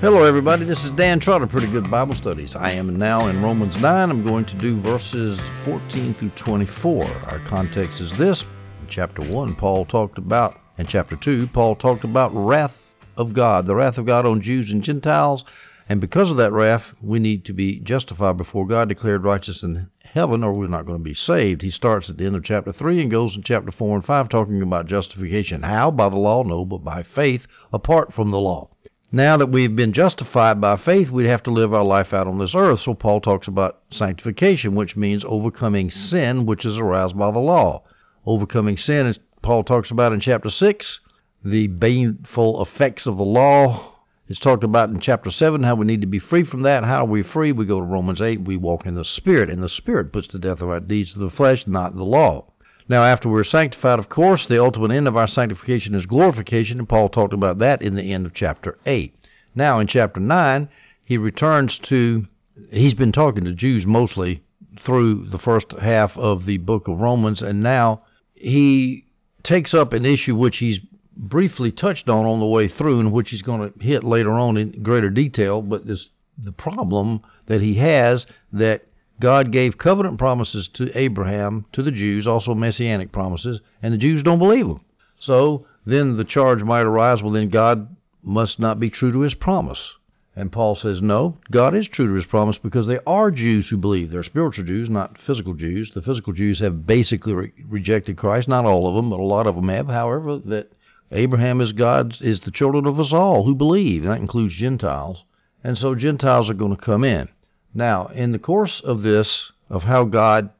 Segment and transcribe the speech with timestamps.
[0.00, 0.64] Hello, everybody.
[0.64, 2.54] This is Dan Trotter, Pretty Good Bible Studies.
[2.54, 4.10] I am now in Romans 9.
[4.10, 7.04] I'm going to do verses 14 through 24.
[7.04, 8.42] Our context is this.
[8.80, 12.76] In chapter 1, Paul talked about, and chapter 2, Paul talked about wrath
[13.16, 15.44] of God, the wrath of God on Jews and Gentiles.
[15.88, 19.90] And because of that wrath, we need to be justified before God, declared righteous in
[20.04, 21.62] heaven, or we're not going to be saved.
[21.62, 24.28] He starts at the end of chapter 3 and goes in chapter 4 and 5
[24.28, 25.64] talking about justification.
[25.64, 25.90] How?
[25.90, 26.44] By the law?
[26.44, 28.70] No, but by faith apart from the law.
[29.10, 32.38] Now that we've been justified by faith, we'd have to live our life out on
[32.38, 32.80] this earth.
[32.80, 37.84] So Paul talks about sanctification, which means overcoming sin, which is aroused by the law.
[38.26, 41.00] Overcoming sin, as Paul talks about in chapter 6,
[41.42, 43.94] the baneful effects of the law.
[44.28, 46.84] It's talked about in chapter 7 how we need to be free from that.
[46.84, 47.52] How are we free?
[47.52, 50.38] We go to Romans 8, we walk in the Spirit, and the Spirit puts to
[50.38, 52.52] death our deeds of the flesh, not the law.
[52.88, 56.88] Now, after we're sanctified, of course, the ultimate end of our sanctification is glorification, and
[56.88, 59.14] Paul talked about that in the end of chapter 8.
[59.54, 60.68] Now, in chapter 9,
[61.04, 62.26] he returns to,
[62.70, 64.42] he's been talking to Jews mostly
[64.80, 68.02] through the first half of the book of Romans, and now
[68.34, 69.04] he
[69.42, 70.80] takes up an issue which he's
[71.14, 74.56] briefly touched on on the way through, and which he's going to hit later on
[74.56, 75.60] in greater detail.
[75.60, 76.08] But this
[76.40, 78.86] the problem that he has that
[79.20, 84.22] God gave covenant promises to Abraham, to the Jews, also messianic promises, and the Jews
[84.22, 84.80] don't believe them.
[85.18, 89.34] So then the charge might arise, well, then God must not be true to his
[89.34, 89.94] promise.
[90.36, 93.76] And Paul says, no, God is true to his promise because they are Jews who
[93.76, 94.12] believe.
[94.12, 95.90] They're spiritual Jews, not physical Jews.
[95.90, 98.46] The physical Jews have basically re- rejected Christ.
[98.46, 99.88] Not all of them, but a lot of them have.
[99.88, 100.70] However, that
[101.10, 105.24] Abraham is God's, is the children of us all who believe, and that includes Gentiles.
[105.64, 107.28] And so Gentiles are going to come in.
[107.74, 110.50] Now, in the course of this, of how God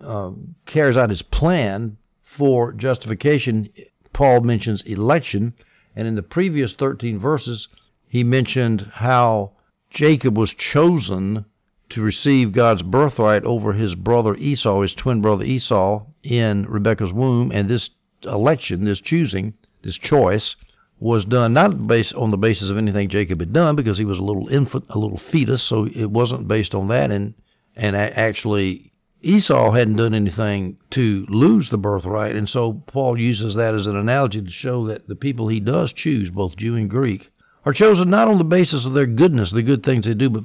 [0.00, 0.30] uh,
[0.66, 3.68] carries out his plan for justification,
[4.12, 5.54] Paul mentions election.
[5.96, 7.68] And in the previous 13 verses,
[8.08, 9.52] he mentioned how
[9.90, 11.44] Jacob was chosen
[11.90, 17.50] to receive God's birthright over his brother Esau, his twin brother Esau, in Rebekah's womb.
[17.52, 17.90] And this
[18.24, 20.56] election, this choosing, this choice,
[21.00, 24.18] was done not based on the basis of anything Jacob had done because he was
[24.18, 27.10] a little infant, a little fetus, so it wasn't based on that.
[27.10, 27.34] And
[27.76, 28.92] and actually,
[29.22, 33.96] Esau hadn't done anything to lose the birthright, and so Paul uses that as an
[33.96, 37.30] analogy to show that the people he does choose, both Jew and Greek,
[37.64, 40.44] are chosen not on the basis of their goodness, the good things they do, but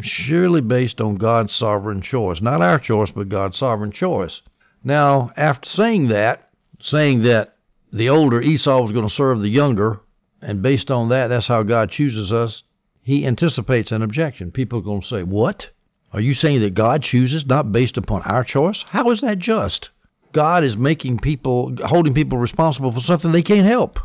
[0.00, 4.42] surely based on God's sovereign choice, not our choice, but God's sovereign choice.
[4.82, 6.48] Now, after saying that,
[6.80, 7.51] saying that
[7.92, 10.00] the older Esau was going to serve the younger,
[10.40, 12.62] and based on that, that's how God chooses us.
[13.02, 14.50] He anticipates an objection.
[14.50, 15.70] People are going to say, What?
[16.12, 18.84] Are you saying that God chooses not based upon our choice?
[18.88, 19.90] How is that just?
[20.32, 23.98] God is making people, holding people responsible for something they can't help.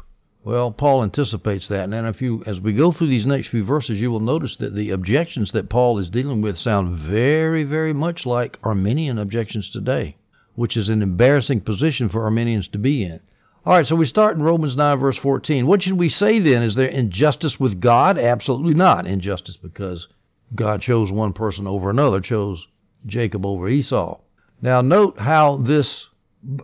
[0.43, 3.99] Well, Paul anticipates that, and if you, as we go through these next few verses,
[3.99, 8.25] you will notice that the objections that Paul is dealing with sound very, very much
[8.25, 10.15] like Arminian objections today,
[10.55, 13.19] which is an embarrassing position for Arminians to be in.
[13.67, 15.67] All right, so we start in Romans 9, verse 14.
[15.67, 16.63] What should we say then?
[16.63, 18.17] Is there injustice with God?
[18.17, 19.05] Absolutely not.
[19.05, 20.07] Injustice because
[20.55, 22.65] God chose one person over another, chose
[23.05, 24.19] Jacob over Esau.
[24.61, 26.07] Now, note how this,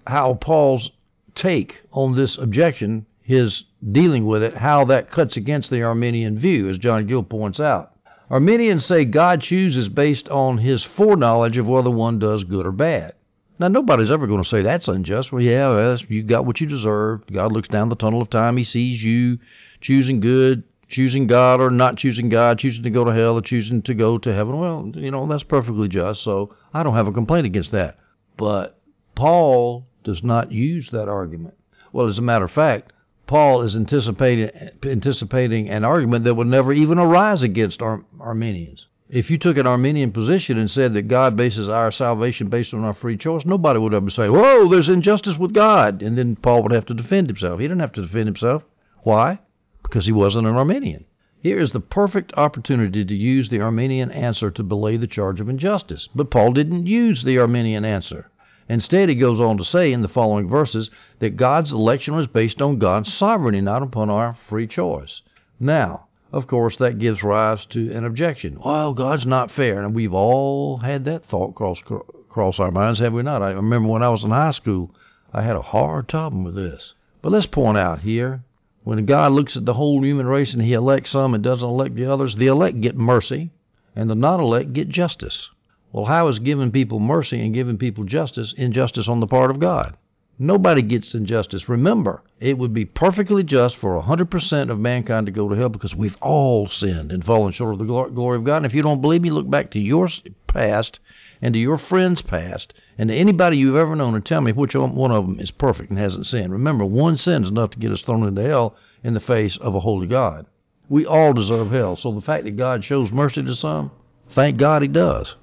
[0.07, 0.91] how Paul's
[1.35, 6.69] take on this objection, his dealing with it, how that cuts against the Arminian view,
[6.69, 7.97] as John Gill points out.
[8.29, 13.15] Arminians say God chooses based on his foreknowledge of whether one does good or bad.
[13.59, 15.31] Now, nobody's ever going to say that's unjust.
[15.31, 17.21] Well, yeah, well, you got what you deserve.
[17.31, 18.57] God looks down the tunnel of time.
[18.57, 19.39] He sees you
[19.79, 23.81] choosing good, choosing God or not choosing God, choosing to go to hell or choosing
[23.83, 24.59] to go to heaven.
[24.59, 26.23] Well, you know, that's perfectly just.
[26.23, 27.99] So I don't have a complaint against that.
[28.37, 28.79] But
[29.15, 31.55] Paul does not use that argument.
[31.91, 32.91] Well, as a matter of fact,
[33.27, 34.49] Paul is anticipating
[34.83, 38.87] anticipating an argument that would never even arise against Ar- Arminians.
[39.09, 42.83] If you took an Arminian position and said that God bases our salvation based on
[42.83, 46.01] our free choice, nobody would ever say, Whoa, there's injustice with God.
[46.01, 47.59] And then Paul would have to defend himself.
[47.59, 48.63] He didn't have to defend himself.
[49.03, 49.39] Why?
[49.83, 51.05] Because he wasn't an Arminian.
[51.41, 55.49] Here is the perfect opportunity to use the Arminian answer to belay the charge of
[55.49, 56.07] injustice.
[56.15, 58.29] But Paul didn't use the Arminian answer.
[58.69, 60.89] Instead, he goes on to say in the following verses
[61.19, 65.21] that God's election was based on God's sovereignty, not upon our free choice.
[65.59, 68.59] Now, of course, that gives rise to an objection.
[68.59, 69.83] Well, God's not fair.
[69.83, 71.79] And we've all had that thought cross,
[72.27, 73.43] cross our minds, have we not?
[73.43, 74.95] I remember when I was in high school,
[75.31, 76.95] I had a hard time with this.
[77.21, 78.43] But let's point out here
[78.83, 81.95] when God looks at the whole human race and he elects some and doesn't elect
[81.95, 83.51] the others, the elect get mercy
[83.95, 85.51] and the not elect get justice.
[85.91, 89.59] Well, how is giving people mercy and giving people justice injustice on the part of
[89.59, 89.95] God?
[90.39, 91.69] Nobody gets injustice.
[91.69, 95.95] Remember, it would be perfectly just for 100% of mankind to go to hell because
[95.95, 98.57] we've all sinned and fallen short of the glory of God.
[98.57, 100.09] And if you don't believe me, look back to your
[100.47, 100.99] past
[101.41, 104.73] and to your friends' past and to anybody you've ever known and tell me which
[104.73, 106.51] one of them is perfect and hasn't sinned.
[106.51, 109.75] Remember, one sin is enough to get us thrown into hell in the face of
[109.75, 110.47] a holy God.
[110.89, 111.95] We all deserve hell.
[111.95, 113.91] So the fact that God shows mercy to some,
[114.31, 115.35] thank God he does.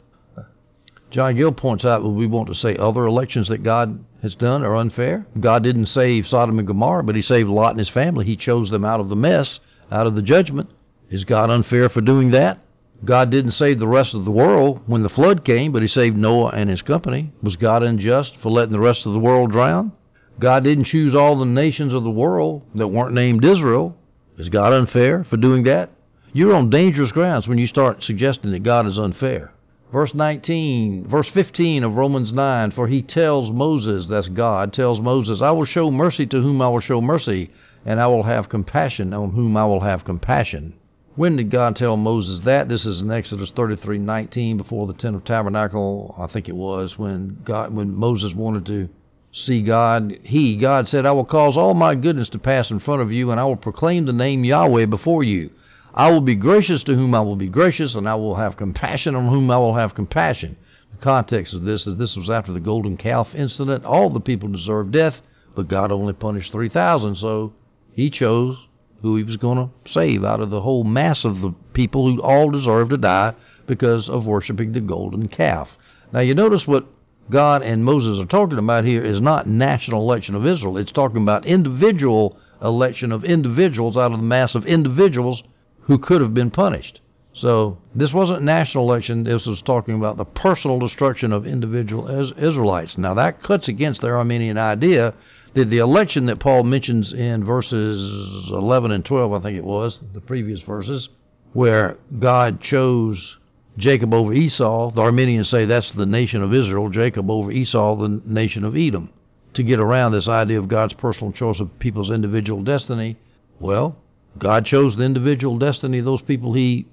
[1.10, 4.62] John Gill points out that we want to say other elections that God has done
[4.62, 5.26] are unfair.
[5.38, 8.24] God didn't save Sodom and Gomorrah, but he saved Lot and his family.
[8.24, 10.70] He chose them out of the mess, out of the judgment.
[11.10, 12.58] Is God unfair for doing that?
[13.04, 16.16] God didn't save the rest of the world when the flood came, but he saved
[16.16, 17.32] Noah and his company.
[17.42, 19.92] Was God unjust for letting the rest of the world drown?
[20.38, 23.96] God didn't choose all the nations of the world that weren't named Israel.
[24.38, 25.90] Is God unfair for doing that?
[26.32, 29.52] You're on dangerous grounds when you start suggesting that God is unfair.
[29.92, 35.42] Verse 19, verse 15 of Romans 9, for he tells Moses, that's God, tells Moses,
[35.42, 37.50] I will show mercy to whom I will show mercy,
[37.84, 40.74] and I will have compassion on whom I will have compassion.
[41.16, 42.68] When did God tell Moses that?
[42.68, 47.38] This is in Exodus 33:19 before the tent of tabernacle, I think it was, when
[47.44, 48.88] God when Moses wanted to
[49.32, 53.02] see God, he God said, "I will cause all my goodness to pass in front
[53.02, 55.50] of you, and I will proclaim the name Yahweh before you."
[55.94, 59.14] I will be gracious to whom I will be gracious, and I will have compassion
[59.16, 60.56] on whom I will have compassion.
[60.92, 63.84] The context of this is this was after the golden calf incident.
[63.84, 65.20] All the people deserved death,
[65.54, 67.52] but God only punished 3,000, so
[67.92, 68.56] he chose
[69.02, 72.22] who he was going to save out of the whole mass of the people who
[72.22, 73.34] all deserved to die
[73.66, 75.76] because of worshiping the golden calf.
[76.12, 76.86] Now, you notice what
[77.30, 80.76] God and Moses are talking about here is not national election of Israel.
[80.76, 85.42] It's talking about individual election of individuals out of the mass of individuals
[85.90, 87.00] who could have been punished.
[87.32, 89.24] So this wasn't national election.
[89.24, 92.96] This was talking about the personal destruction of individual Israelites.
[92.96, 95.14] Now that cuts against their Arminian idea
[95.54, 99.98] that the election that Paul mentions in verses 11 and 12, I think it was,
[100.12, 101.08] the previous verses,
[101.54, 103.36] where God chose
[103.76, 104.92] Jacob over Esau.
[104.92, 109.10] The Arminians say that's the nation of Israel, Jacob over Esau, the nation of Edom.
[109.54, 113.16] To get around this idea of God's personal choice of people's individual destiny,
[113.58, 113.96] well,
[114.38, 116.86] God chose the individual destiny of those people he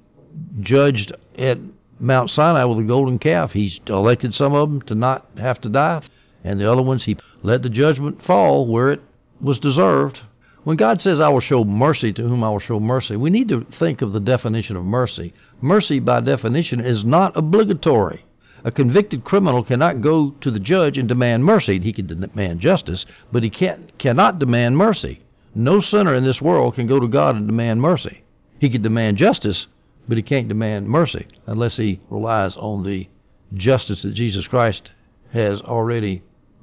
[0.60, 1.60] judged at
[2.00, 3.54] Mount Sinai with the golden calf.
[3.54, 6.02] He elected some of them to not have to die,
[6.44, 9.02] and the other ones he let the judgment fall where it
[9.42, 10.20] was deserved.
[10.64, 13.48] When God says, I will show mercy to whom I will show mercy, we need
[13.50, 15.34] to think of the definition of mercy.
[15.62, 18.26] Mercy, by definition, is not obligatory.
[18.64, 21.80] A convicted criminal cannot go to the judge and demand mercy.
[21.80, 25.22] He can demand justice, but he can't, cannot demand mercy.
[25.58, 28.22] No sinner in this world can go to God and demand mercy.
[28.60, 29.66] He can demand justice,
[30.08, 33.08] but he can't demand mercy unless he relies on the
[33.56, 34.92] justice that Jesus Christ
[35.34, 36.22] has already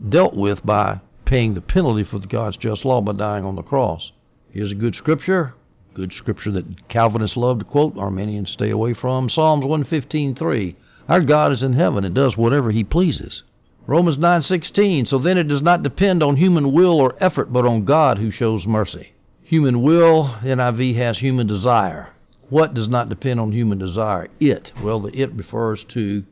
[0.09, 4.13] dealt with by paying the penalty for God's just law by dying on the cross.
[4.53, 5.55] Here's a good scripture,
[5.93, 9.29] good scripture that Calvinists love to quote, Arminians stay away from.
[9.29, 10.77] Psalms 115:3.
[11.09, 13.43] Our God is in heaven and does whatever he pleases.
[13.87, 17.85] Romans 9:16 So then it does not depend on human will or effort but on
[17.85, 19.13] God who shows mercy.
[19.43, 22.09] Human will, NIV has human desire.
[22.49, 24.29] What does not depend on human desire?
[24.41, 24.73] It.
[24.83, 26.25] Well, the it refers to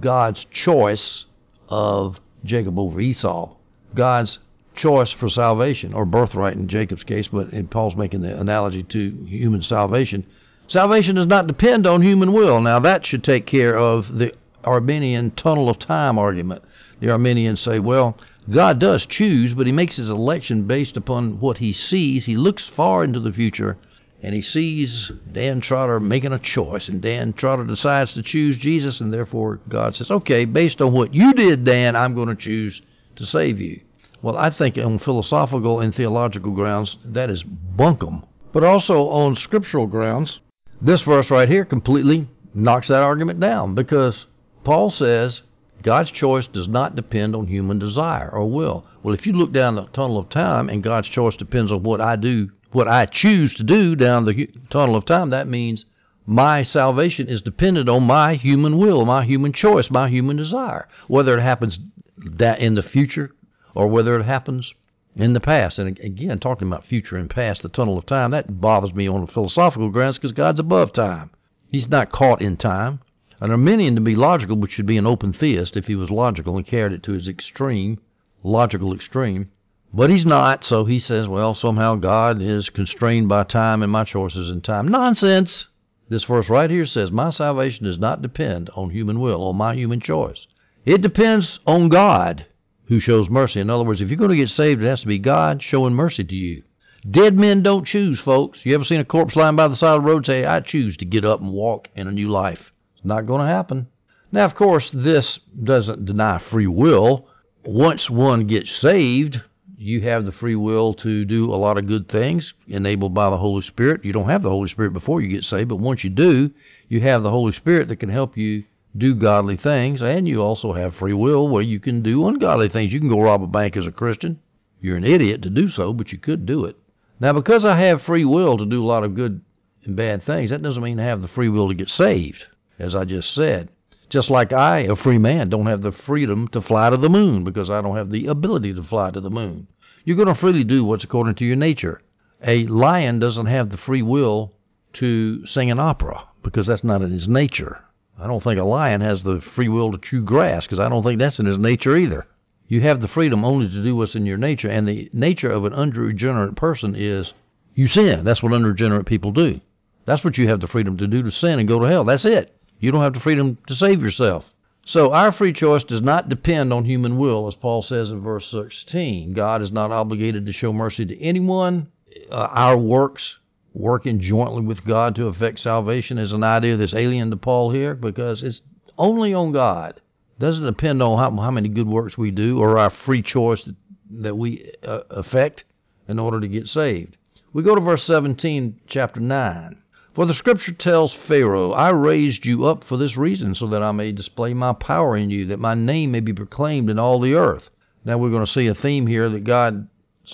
[0.00, 1.24] God's choice
[1.68, 3.54] of Jacob over Esau.
[3.94, 4.40] God's
[4.74, 9.24] choice for salvation or birthright in Jacob's case, but in Paul's making the analogy to
[9.26, 10.26] human salvation.
[10.66, 12.60] Salvation does not depend on human will.
[12.60, 16.62] Now that should take care of the Arminian tunnel of time argument
[17.00, 18.16] the Arminians say, well,
[18.50, 22.26] God does choose, but he makes his election based upon what he sees.
[22.26, 23.76] He looks far into the future
[24.22, 29.00] and he sees Dan Trotter making a choice, and Dan Trotter decides to choose Jesus,
[29.00, 32.82] and therefore God says, okay, based on what you did, Dan, I'm going to choose
[33.16, 33.80] to save you.
[34.20, 38.24] Well, I think on philosophical and theological grounds, that is bunkum.
[38.52, 40.40] But also on scriptural grounds,
[40.80, 44.26] this verse right here completely knocks that argument down because
[44.64, 45.42] Paul says
[45.82, 48.86] God's choice does not depend on human desire or will.
[49.02, 52.00] Well, if you look down the tunnel of time and God's choice depends on what
[52.00, 55.84] I do, what I choose to do down the tunnel of time, that means
[56.26, 61.38] my salvation is dependent on my human will, my human choice, my human desire, whether
[61.38, 61.78] it happens
[62.18, 63.30] that in the future
[63.74, 64.74] or whether it happens
[65.16, 65.78] in the past.
[65.78, 69.26] And again, talking about future and past, the tunnel of time, that bothers me on
[69.26, 71.30] philosophical grounds because God's above time.
[71.70, 73.00] He's not caught in time.
[73.40, 76.56] An Arminian, to be logical, which should be an open theist if he was logical
[76.56, 78.00] and carried it to his extreme,
[78.42, 79.48] logical extreme.
[79.94, 84.04] But he's not, so he says, well, somehow God is constrained by time and my
[84.04, 84.88] choices in time.
[84.88, 85.66] Nonsense!
[86.08, 89.74] This verse right here says, My salvation does not depend on human will, on my
[89.74, 90.46] human choice.
[90.84, 92.46] It depends on God
[92.86, 93.60] who shows mercy.
[93.60, 95.94] In other words, if you're going to get saved, it has to be God showing
[95.94, 96.62] mercy to you.
[97.08, 98.64] Dead men don't choose, folks.
[98.64, 100.96] You ever seen a corpse lying by the side of the road say, I choose
[100.96, 102.72] to get up and walk in a new life?
[103.08, 103.86] Not going to happen.
[104.30, 107.26] Now, of course, this doesn't deny free will.
[107.64, 109.40] Once one gets saved,
[109.78, 113.38] you have the free will to do a lot of good things enabled by the
[113.38, 114.04] Holy Spirit.
[114.04, 116.50] You don't have the Holy Spirit before you get saved, but once you do,
[116.90, 120.74] you have the Holy Spirit that can help you do godly things, and you also
[120.74, 122.92] have free will where you can do ungodly things.
[122.92, 124.38] You can go rob a bank as a Christian.
[124.82, 126.76] You're an idiot to do so, but you could do it.
[127.20, 129.40] Now, because I have free will to do a lot of good
[129.84, 132.44] and bad things, that doesn't mean I have the free will to get saved,
[132.78, 133.68] as I just said.
[134.08, 137.44] Just like I, a free man, don't have the freedom to fly to the moon
[137.44, 139.66] because I don't have the ability to fly to the moon.
[140.04, 142.00] You're going to freely do what's according to your nature.
[142.42, 144.54] A lion doesn't have the free will
[144.94, 147.82] to sing an opera because that's not in his nature.
[148.18, 151.02] I don't think a lion has the free will to chew grass because I don't
[151.02, 152.26] think that's in his nature either.
[152.66, 155.64] You have the freedom only to do what's in your nature, and the nature of
[155.64, 157.32] an unregenerate person is
[157.74, 158.24] you sin.
[158.24, 159.60] That's what unregenerate people do.
[160.04, 162.04] That's what you have the freedom to do to sin and go to hell.
[162.04, 162.57] That's it.
[162.80, 164.44] You don't have the freedom to save yourself.
[164.84, 168.50] So our free choice does not depend on human will, as Paul says in verse
[168.50, 169.34] 16.
[169.34, 171.88] God is not obligated to show mercy to anyone.
[172.30, 173.36] Uh, our works,
[173.74, 177.94] working jointly with God to effect salvation, is an idea that's alien to Paul here
[177.94, 178.62] because it's
[178.96, 180.00] only on God.
[180.38, 183.68] It doesn't depend on how, how many good works we do or our free choice
[184.10, 185.64] that we uh, effect
[186.08, 187.18] in order to get saved.
[187.52, 189.76] We go to verse 17, chapter 9.
[190.18, 193.92] For the scripture tells Pharaoh, I raised you up for this reason, so that I
[193.92, 197.34] may display my power in you, that my name may be proclaimed in all the
[197.34, 197.70] earth.
[198.04, 199.86] Now we're going to see a theme here that God's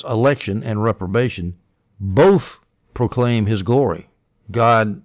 [0.03, 1.59] election and reprobation
[2.01, 2.61] both
[2.95, 4.09] proclaim his glory.
[4.51, 5.03] God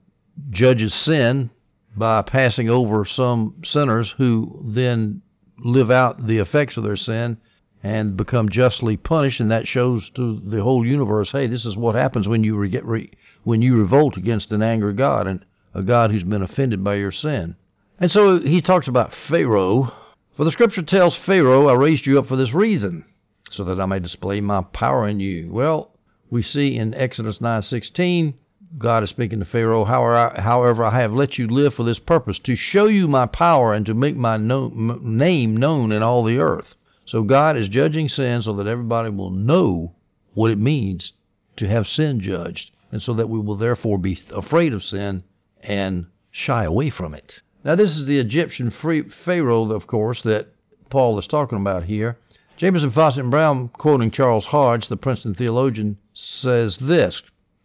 [0.49, 1.49] judges sin
[1.97, 5.23] by passing over some sinners who then
[5.57, 7.37] live out the effects of their sin
[7.83, 11.95] and become justly punished, and that shows to the whole universe, hey, this is what
[11.95, 13.11] happens when you re- re-
[13.43, 17.11] when you revolt against an angry God and a God who's been offended by your
[17.11, 17.55] sin.
[17.99, 19.93] And so he talks about Pharaoh.
[20.35, 23.05] For the scripture tells Pharaoh, I raised you up for this reason,
[23.49, 25.49] so that I may display my power in you.
[25.51, 25.91] Well,
[26.29, 28.33] we see in Exodus 9:16,
[28.77, 32.55] God is speaking to Pharaoh, however I have let you live for this purpose, to
[32.55, 34.67] show you my power and to make my no,
[35.01, 36.75] name known in all the earth.
[37.09, 39.95] So God is judging sin so that everybody will know
[40.35, 41.13] what it means
[41.57, 45.23] to have sin judged and so that we will therefore be afraid of sin
[45.63, 47.41] and shy away from it.
[47.63, 50.49] Now, this is the Egyptian Pharaoh, of course, that
[50.91, 52.19] Paul is talking about here.
[52.57, 57.23] Jamieson Fausset, and Brown, quoting Charles Hodge, the Princeton theologian, says this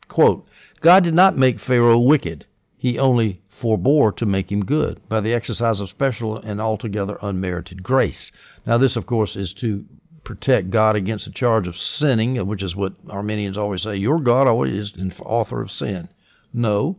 [0.08, 0.48] quote,
[0.80, 2.46] God did not make Pharaoh wicked.
[2.78, 7.83] He only forbore to make him good by the exercise of special and altogether unmerited
[7.83, 8.30] grace.
[8.66, 9.87] Now, this, of course, is to
[10.23, 13.97] protect God against the charge of sinning, which is what Arminians always say.
[13.97, 16.11] Your God always is the author of sin.
[16.52, 16.97] No,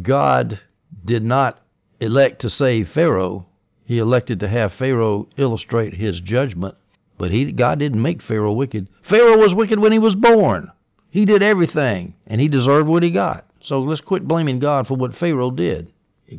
[0.00, 0.60] God
[1.04, 1.60] did not
[2.00, 3.46] elect to save Pharaoh.
[3.84, 6.74] He elected to have Pharaoh illustrate his judgment,
[7.18, 8.88] but he, God didn't make Pharaoh wicked.
[9.02, 10.72] Pharaoh was wicked when he was born.
[11.10, 13.44] He did everything, and he deserved what he got.
[13.62, 15.92] So let's quit blaming God for what Pharaoh did.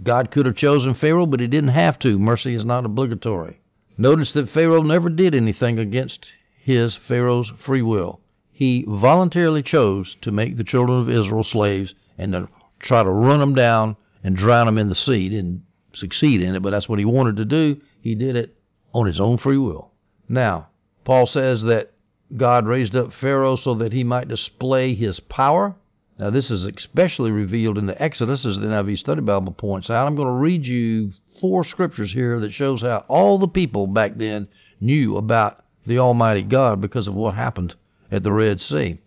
[0.04, 2.18] God could have chosen Pharaoh, but he didn't have to.
[2.18, 3.60] Mercy is not obligatory.
[3.98, 8.22] Notice that Pharaoh never did anything against his, Pharaoh's, free will.
[8.52, 12.48] He voluntarily chose to make the children of Israel slaves and to
[12.80, 15.24] try to run them down and drown them in the sea.
[15.24, 15.64] He didn't
[15.94, 17.82] succeed in it, but that's what he wanted to do.
[18.00, 18.56] He did it
[18.94, 19.92] on his own free will.
[20.30, 20.70] Now,
[21.04, 21.92] Paul says that
[22.36, 25.76] God raised up Pharaoh so that he might display his power.
[26.22, 30.06] Now, this is especially revealed in the Exodus, as the NIV Study Bible points out.
[30.06, 34.18] I'm going to read you four scriptures here that shows how all the people back
[34.18, 34.48] then
[34.80, 37.74] knew about the Almighty God because of what happened
[38.12, 39.00] at the Red Sea.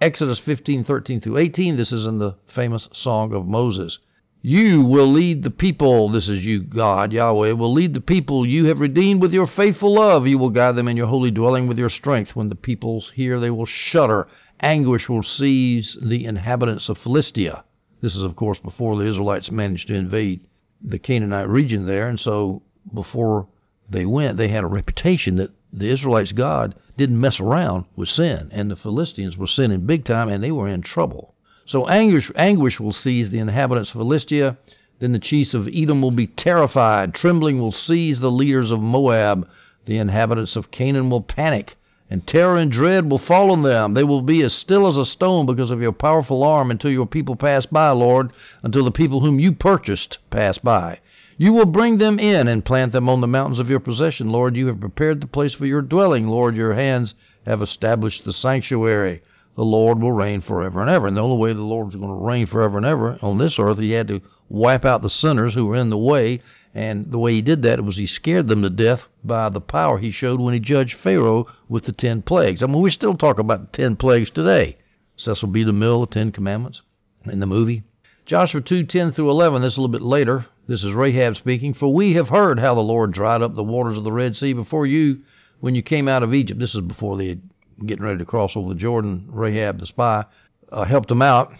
[0.00, 1.74] Exodus 15:13 through 18.
[1.74, 3.98] This is in the famous Song of Moses.
[4.40, 6.10] You will lead the people.
[6.10, 9.94] This is you, God, Yahweh, will lead the people you have redeemed with your faithful
[9.94, 10.28] love.
[10.28, 12.36] You will guide them in your holy dwelling with your strength.
[12.36, 14.28] When the peoples hear, they will shudder.
[14.62, 17.64] Anguish will seize the inhabitants of Philistia.
[18.00, 20.40] This is, of course, before the Israelites managed to invade
[20.80, 22.62] the Canaanite region there, and so
[22.94, 23.48] before
[23.90, 28.48] they went, they had a reputation that the Israelites' God didn't mess around with sin,
[28.52, 31.34] and the Philistines were sinning big time, and they were in trouble.
[31.66, 34.58] So anguish, anguish will seize the inhabitants of Philistia.
[34.98, 37.14] Then the chiefs of Edom will be terrified.
[37.14, 39.48] Trembling will seize the leaders of Moab.
[39.86, 41.76] The inhabitants of Canaan will panic
[42.12, 43.94] and terror and dread will fall on them.
[43.94, 47.06] They will be as still as a stone because of your powerful arm until your
[47.06, 50.98] people pass by, Lord, until the people whom you purchased pass by.
[51.38, 54.28] You will bring them in and plant them on the mountains of your possession.
[54.28, 56.28] Lord, you have prepared the place for your dwelling.
[56.28, 57.14] Lord, your hands
[57.46, 59.22] have established the sanctuary.
[59.56, 61.06] The Lord will reign forever and ever.
[61.06, 63.78] And the only way the Lord's going to reign forever and ever on this earth,
[63.78, 66.42] he had to wipe out the sinners who were in the way.
[66.74, 69.98] And the way he did that was he scared them to death by the power
[69.98, 72.62] he showed when he judged Pharaoh with the ten plagues.
[72.62, 74.78] I mean, we still talk about the ten plagues today.
[75.16, 75.64] Cecil B.
[75.64, 76.82] DeMille, the Ten Commandments
[77.26, 77.84] in the movie.
[78.24, 80.46] Joshua 2 10 through 11, this is a little bit later.
[80.66, 81.74] This is Rahab speaking.
[81.74, 84.52] For we have heard how the Lord dried up the waters of the Red Sea
[84.52, 85.20] before you
[85.60, 86.60] when you came out of Egypt.
[86.60, 87.38] This is before they
[87.78, 89.26] were getting ready to cross over the Jordan.
[89.28, 90.24] Rahab, the spy,
[90.70, 91.52] uh, helped them out.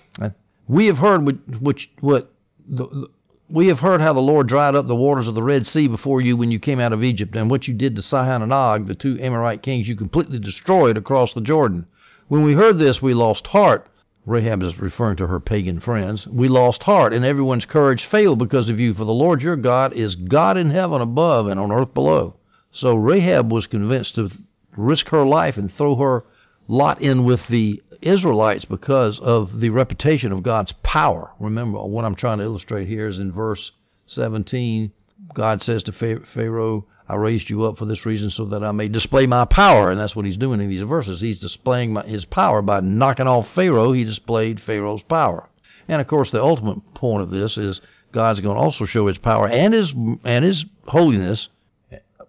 [0.69, 1.27] We have heard
[1.61, 2.33] which what
[2.67, 3.11] the, the,
[3.53, 6.21] we have heard how the Lord dried up the waters of the Red Sea before
[6.21, 8.87] you when you came out of Egypt, and what you did to Sihon and Og,
[8.87, 11.87] the two Amorite kings, you completely destroyed across the Jordan.
[12.29, 13.87] When we heard this, we lost heart
[14.25, 16.29] Rahab is referring to her pagan friends.
[16.29, 18.95] We lost heart, and everyone's courage failed because of you.
[18.95, 22.37] For the Lord your God is God in heaven above and on earth below.
[22.71, 24.31] So Rahab was convinced to
[24.77, 26.25] risk her life and throw her
[26.69, 31.31] lot in with the Israelites because of the reputation of God's power.
[31.39, 33.73] Remember, what I'm trying to illustrate here is in verse
[34.07, 34.93] 17,
[35.35, 38.89] God says to Pharaoh, I raised you up for this reason so that I may
[38.89, 39.91] display my power.
[39.91, 41.21] And that's what he's doing in these verses.
[41.21, 43.93] He's displaying my, his power by knocking off Pharaoh.
[43.93, 45.49] He displayed Pharaoh's power.
[45.89, 47.81] And of course, the ultimate point of this is
[48.13, 49.93] God's going to also show his power and his
[50.25, 51.49] and his holiness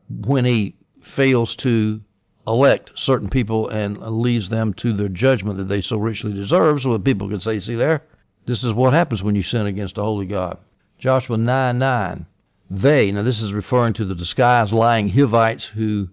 [0.10, 0.76] when he
[1.16, 2.02] fails to
[2.46, 6.94] elect certain people and leaves them to their judgment that they so richly deserve so
[6.94, 8.04] that people can say, see there,
[8.46, 10.58] this is what happens when you sin against a holy God.
[11.00, 12.26] Joshua 9 9
[12.70, 16.10] they, now this is referring to the disguised lying Hivites who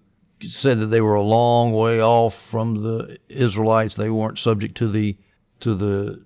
[0.47, 3.95] said that they were a long way off from the Israelites.
[3.95, 5.17] They weren't subject to the
[5.61, 6.23] to the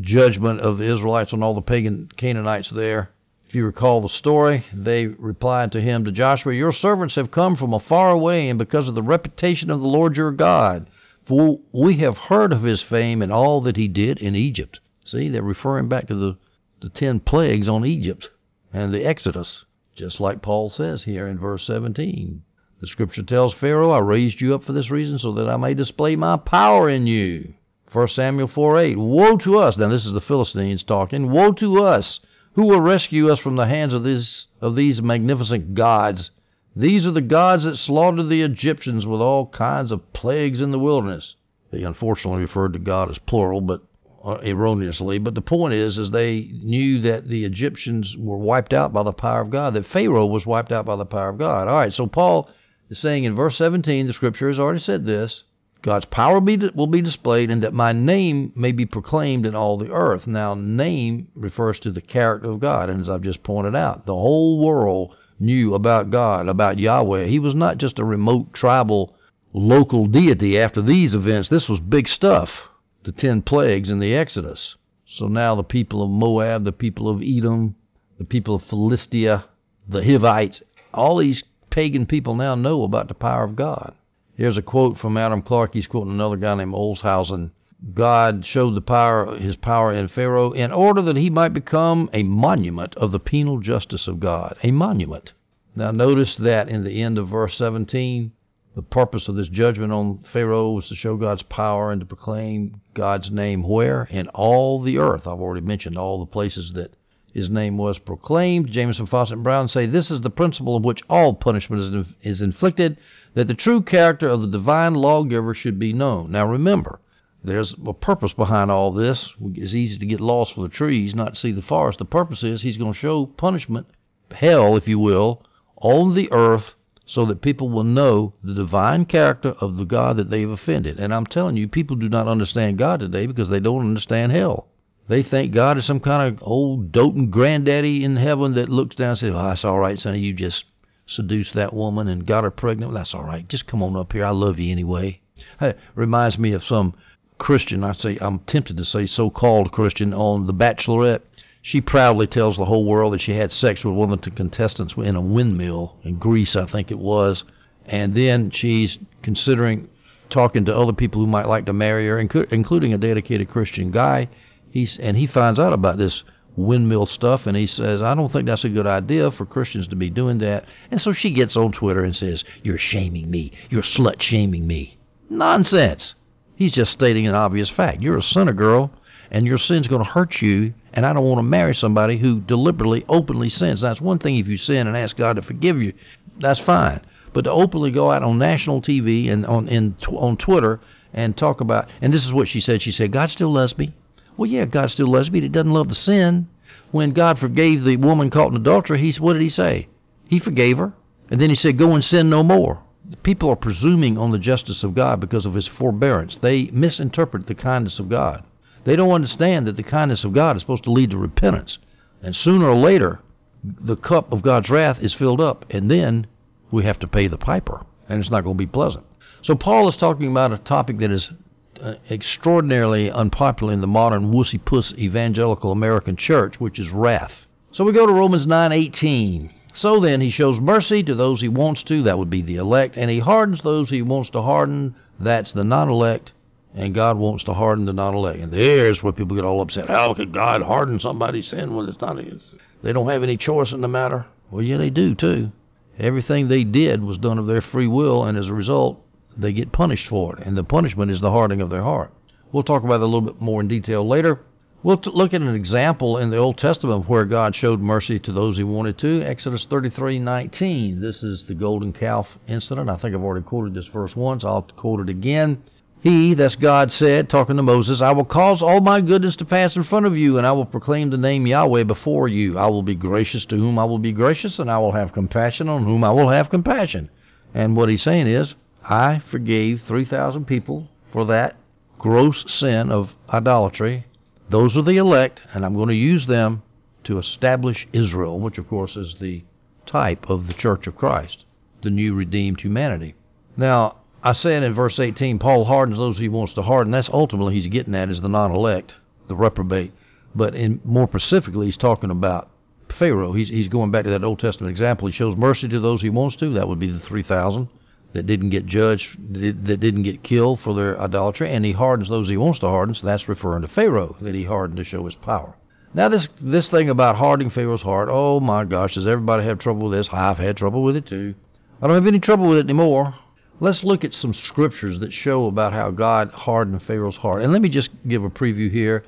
[0.00, 3.10] judgment of the Israelites on all the pagan Canaanites there.
[3.48, 7.56] If you recall the story, they replied to him to Joshua, Your servants have come
[7.56, 10.90] from a far away, and because of the reputation of the Lord your God,
[11.24, 14.80] for we have heard of his fame and all that he did in Egypt.
[15.02, 16.36] See, they're referring back to the,
[16.82, 18.28] the ten plagues on Egypt
[18.70, 19.64] and the Exodus,
[19.96, 22.42] just like Paul says here in verse 17.
[22.82, 25.72] The scripture tells Pharaoh, I raised you up for this reason so that I may
[25.72, 27.54] display my power in you.
[27.90, 28.98] 1 Samuel 4 8.
[28.98, 29.78] Woe to us.
[29.78, 31.30] Now, this is the Philistines talking.
[31.30, 32.20] Woe to us.
[32.58, 36.32] Who will rescue us from the hands of these, of these magnificent gods?
[36.74, 40.78] These are the gods that slaughtered the Egyptians with all kinds of plagues in the
[40.80, 41.36] wilderness.
[41.70, 43.82] They unfortunately referred to God as plural, but
[44.24, 45.18] uh, erroneously.
[45.18, 49.12] But the point is, is they knew that the Egyptians were wiped out by the
[49.12, 51.68] power of God, that Pharaoh was wiped out by the power of God.
[51.68, 52.50] All right, so Paul
[52.90, 55.44] is saying in verse 17, the scripture has already said this
[55.88, 59.78] God's power be, will be displayed, and that my name may be proclaimed in all
[59.78, 60.26] the earth.
[60.26, 64.12] Now, name refers to the character of God, and as I've just pointed out, the
[64.12, 67.24] whole world knew about God, about Yahweh.
[67.28, 69.16] He was not just a remote tribal
[69.54, 71.48] local deity after these events.
[71.48, 72.68] This was big stuff
[73.04, 74.76] the ten plagues and the Exodus.
[75.06, 77.76] So now the people of Moab, the people of Edom,
[78.18, 79.46] the people of Philistia,
[79.88, 83.94] the Hivites, all these pagan people now know about the power of God.
[84.38, 85.74] Here's a quote from Adam Clarke.
[85.74, 87.50] He's quoting another guy named Olshausen.
[87.92, 92.22] God showed the power, his power in Pharaoh in order that he might become a
[92.22, 94.56] monument of the penal justice of God.
[94.62, 95.32] A monument.
[95.74, 98.30] Now notice that in the end of verse 17,
[98.76, 102.80] the purpose of this judgment on Pharaoh was to show God's power and to proclaim
[102.94, 104.06] God's name where?
[104.08, 105.26] In all the earth.
[105.26, 106.94] I've already mentioned all the places that
[107.34, 108.70] his name was proclaimed.
[108.70, 112.96] Jamieson and Brown say this is the principle of which all punishment is, is inflicted,
[113.34, 116.30] that the true character of the divine lawgiver should be known.
[116.30, 117.00] Now remember,
[117.44, 119.32] there's a purpose behind all this.
[119.54, 121.98] It's easy to get lost for the trees, not see the forest.
[121.98, 123.86] The purpose is he's going to show punishment,
[124.32, 125.42] hell, if you will,
[125.76, 126.74] on the earth
[127.06, 130.98] so that people will know the divine character of the God that they've offended.
[130.98, 134.66] And I'm telling you, people do not understand God today because they don't understand hell.
[135.08, 139.10] They think God is some kind of old doting granddaddy in heaven that looks down
[139.10, 140.66] and says, oh, that's all right, sonny, you just
[141.06, 142.92] seduced that woman and got her pregnant.
[142.92, 143.48] That's all right.
[143.48, 144.24] Just come on up here.
[144.24, 145.20] I love you anyway.
[145.60, 146.94] It reminds me of some
[147.38, 151.22] Christian, I say, I'm tempted to say so called Christian on The Bachelorette
[151.68, 154.94] she proudly tells the whole world that she had sex with one of the contestants
[154.96, 157.44] in a windmill in Greece, I think it was.
[157.84, 159.88] And then she's considering
[160.30, 164.28] talking to other people who might like to marry her, including a dedicated Christian guy.
[164.70, 166.24] He's and he finds out about this
[166.56, 169.96] windmill stuff, and he says, "I don't think that's a good idea for Christians to
[169.96, 173.52] be doing that." And so she gets on Twitter and says, "You're shaming me.
[173.70, 174.98] You're slut shaming me."
[175.30, 176.14] Nonsense.
[176.56, 178.02] He's just stating an obvious fact.
[178.02, 178.90] You're a sinner, girl
[179.30, 182.40] and your sin's going to hurt you, and I don't want to marry somebody who
[182.40, 183.80] deliberately, openly sins.
[183.80, 185.92] That's one thing if you sin and ask God to forgive you,
[186.40, 187.00] that's fine.
[187.32, 190.80] But to openly go out on national TV and on in on Twitter
[191.12, 192.82] and talk about, and this is what she said.
[192.82, 193.94] She said, God still loves me.
[194.38, 195.40] Well, yeah, God's still loves me.
[195.40, 196.48] He doesn't love the sin.
[196.92, 199.88] When God forgave the woman caught in adultery, he what did he say?
[200.28, 200.92] He forgave her,
[201.28, 202.78] and then he said, "Go and sin no more."
[203.24, 206.36] People are presuming on the justice of God because of his forbearance.
[206.36, 208.44] They misinterpret the kindness of God.
[208.84, 211.78] They don't understand that the kindness of God is supposed to lead to repentance.
[212.22, 213.20] And sooner or later,
[213.64, 216.28] the cup of God's wrath is filled up, and then
[216.70, 219.04] we have to pay the piper, and it's not going to be pleasant.
[219.42, 221.32] So Paul is talking about a topic that is
[221.80, 227.46] Uh, extraordinarily unpopular in the modern wussy puss evangelical American church, which is wrath.
[227.70, 229.50] So we go to Romans 9:18.
[229.74, 232.96] So then he shows mercy to those he wants to, that would be the elect,
[232.96, 236.32] and he hardens those he wants to harden, that's the non-elect,
[236.74, 238.40] and God wants to harden the non-elect.
[238.40, 239.88] And there's where people get all upset.
[239.88, 243.70] How could God harden somebody's sin when it's not it's, they don't have any choice
[243.70, 244.26] in the matter?
[244.50, 245.52] Well, yeah, they do too.
[245.96, 249.00] Everything they did was done of their free will, and as a result,
[249.38, 252.12] they get punished for it, and the punishment is the hardening of their heart.
[252.52, 254.40] We'll talk about that a little bit more in detail later.
[254.82, 258.32] We'll t- look at an example in the Old Testament where God showed mercy to
[258.32, 259.22] those he wanted to.
[259.22, 261.00] Exodus 33:19.
[261.00, 262.88] This is the golden calf incident.
[262.88, 264.44] I think I've already quoted this verse once.
[264.44, 265.62] I'll quote it again.
[266.00, 269.74] He, that's God, said, talking to Moses, I will cause all my goodness to pass
[269.74, 272.56] in front of you, and I will proclaim the name Yahweh before you.
[272.56, 275.68] I will be gracious to whom I will be gracious, and I will have compassion
[275.68, 277.10] on whom I will have compassion.
[277.52, 278.54] And what he's saying is,
[278.90, 281.56] I forgave 3,000 people for that
[281.98, 284.06] gross sin of idolatry.
[284.48, 286.62] Those are the elect, and I'm going to use them
[287.04, 289.44] to establish Israel, which of course is the
[289.84, 291.44] type of the Church of Christ,
[291.82, 293.14] the new redeemed humanity.
[293.58, 296.90] Now, I said in verse 18, Paul hardens those he wants to harden.
[296.90, 298.94] That's ultimately he's getting at is the non-elect,
[299.26, 299.92] the reprobate.
[300.34, 302.48] But in more specifically, he's talking about
[302.88, 303.32] Pharaoh.
[303.32, 305.08] He's he's going back to that Old Testament example.
[305.08, 306.54] He shows mercy to those he wants to.
[306.54, 307.68] That would be the 3,000
[308.12, 312.28] that didn't get judged, that didn't get killed for their idolatry, and he hardens those
[312.28, 312.94] he wants to harden.
[312.94, 315.54] So that's referring to Pharaoh that he hardened to show his power.
[315.94, 319.88] Now this this thing about hardening Pharaoh's heart, oh my gosh, does everybody have trouble
[319.88, 320.08] with this?
[320.12, 321.34] I've had trouble with it too.
[321.80, 323.14] I don't have any trouble with it anymore.
[323.60, 327.42] Let's look at some scriptures that show about how God hardened Pharaoh's heart.
[327.42, 329.04] And let me just give a preview here.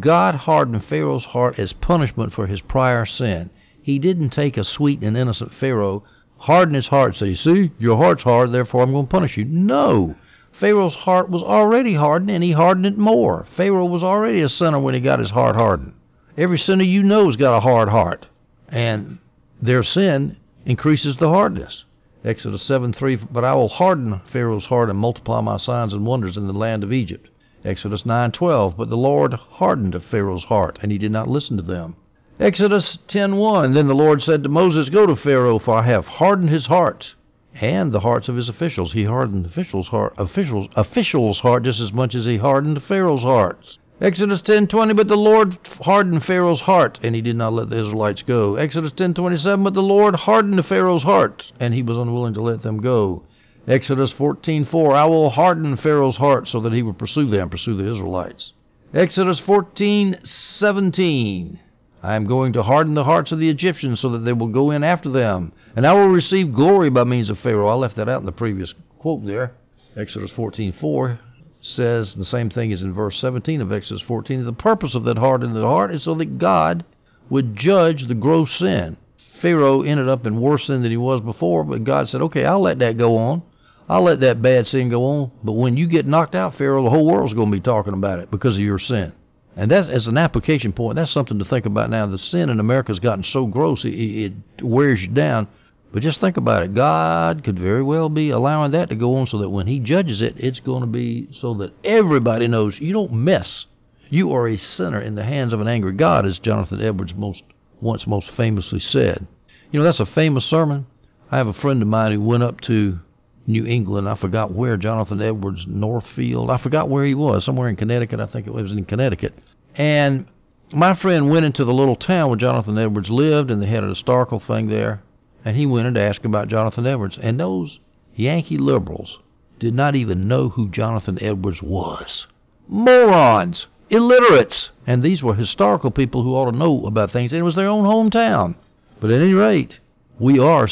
[0.00, 3.50] God hardened Pharaoh's heart as punishment for his prior sin.
[3.80, 6.04] He didn't take a sweet and innocent Pharaoh
[6.38, 9.44] harden his heart, say, see, your heart's hard, therefore I'm going to punish you.
[9.44, 10.14] No.
[10.52, 13.46] Pharaoh's heart was already hardened, and he hardened it more.
[13.56, 15.92] Pharaoh was already a sinner when he got his heart hardened.
[16.36, 18.26] Every sinner you know has got a hard heart,
[18.68, 19.18] and
[19.60, 21.84] their sin increases the hardness.
[22.24, 26.36] Exodus 7 3, but I will harden Pharaoh's heart and multiply my signs and wonders
[26.36, 27.28] in the land of Egypt.
[27.64, 31.96] Exodus 9:12, but the Lord hardened Pharaoh's heart, and he did not listen to them.
[32.40, 36.50] Exodus 10:1 Then the Lord said to Moses, Go to Pharaoh, for I have hardened
[36.50, 37.16] his heart
[37.60, 38.92] and the hearts of his officials.
[38.92, 43.22] He hardened the officials' heart, officials, officials' heart just as much as he hardened Pharaoh's
[43.22, 43.78] hearts.
[44.00, 48.22] Exodus 10:20 But the Lord hardened Pharaoh's heart, and he did not let the Israelites
[48.22, 48.54] go.
[48.54, 52.80] Exodus 10:27 But the Lord hardened Pharaoh's heart, and he was unwilling to let them
[52.80, 53.24] go.
[53.66, 57.90] Exodus 14:4 I will harden Pharaoh's heart so that he will pursue them, pursue the
[57.90, 58.52] Israelites.
[58.94, 61.58] Exodus 14:17
[62.02, 64.70] I am going to harden the hearts of the Egyptians so that they will go
[64.70, 67.68] in after them, and I will receive glory by means of Pharaoh.
[67.68, 69.52] I left that out in the previous quote there.
[69.96, 71.18] Exodus 14:4
[71.60, 74.44] says the same thing as in verse 17 of Exodus 14.
[74.44, 76.84] The purpose of that hardening of the heart is so that God
[77.30, 78.96] would judge the gross sin.
[79.40, 82.60] Pharaoh ended up in worse sin than he was before, but God said, "Okay, I'll
[82.60, 83.42] let that go on.
[83.88, 85.30] I'll let that bad sin go on.
[85.42, 88.20] But when you get knocked out, Pharaoh, the whole world's going to be talking about
[88.20, 89.12] it because of your sin."
[89.58, 90.94] And that's as an application point.
[90.94, 92.06] That's something to think about now.
[92.06, 95.48] The sin in America has gotten so gross it, it wears you down.
[95.92, 96.74] But just think about it.
[96.74, 100.20] God could very well be allowing that to go on so that when He judges
[100.20, 103.66] it, it's going to be so that everybody knows you don't mess.
[104.10, 107.42] You are a sinner in the hands of an angry God, as Jonathan Edwards most
[107.80, 109.26] once most famously said.
[109.72, 110.86] You know that's a famous sermon.
[111.32, 113.00] I have a friend of mine who went up to
[113.48, 114.08] New England.
[114.08, 116.48] I forgot where Jonathan Edwards Northfield.
[116.48, 117.44] I forgot where he was.
[117.44, 118.20] Somewhere in Connecticut.
[118.20, 119.34] I think it was in Connecticut.
[119.78, 120.26] And
[120.72, 123.88] my friend went into the little town where Jonathan Edwards lived, and they had a
[123.88, 125.02] historical thing there.
[125.44, 127.16] And he went in to ask about Jonathan Edwards.
[127.22, 127.78] And those
[128.16, 129.20] Yankee liberals
[129.60, 132.26] did not even know who Jonathan Edwards was.
[132.66, 133.68] Morons!
[133.88, 134.70] Illiterates!
[134.84, 137.32] And these were historical people who ought to know about things.
[137.32, 138.56] And it was their own hometown.
[138.98, 139.78] But at any rate,
[140.18, 140.66] we are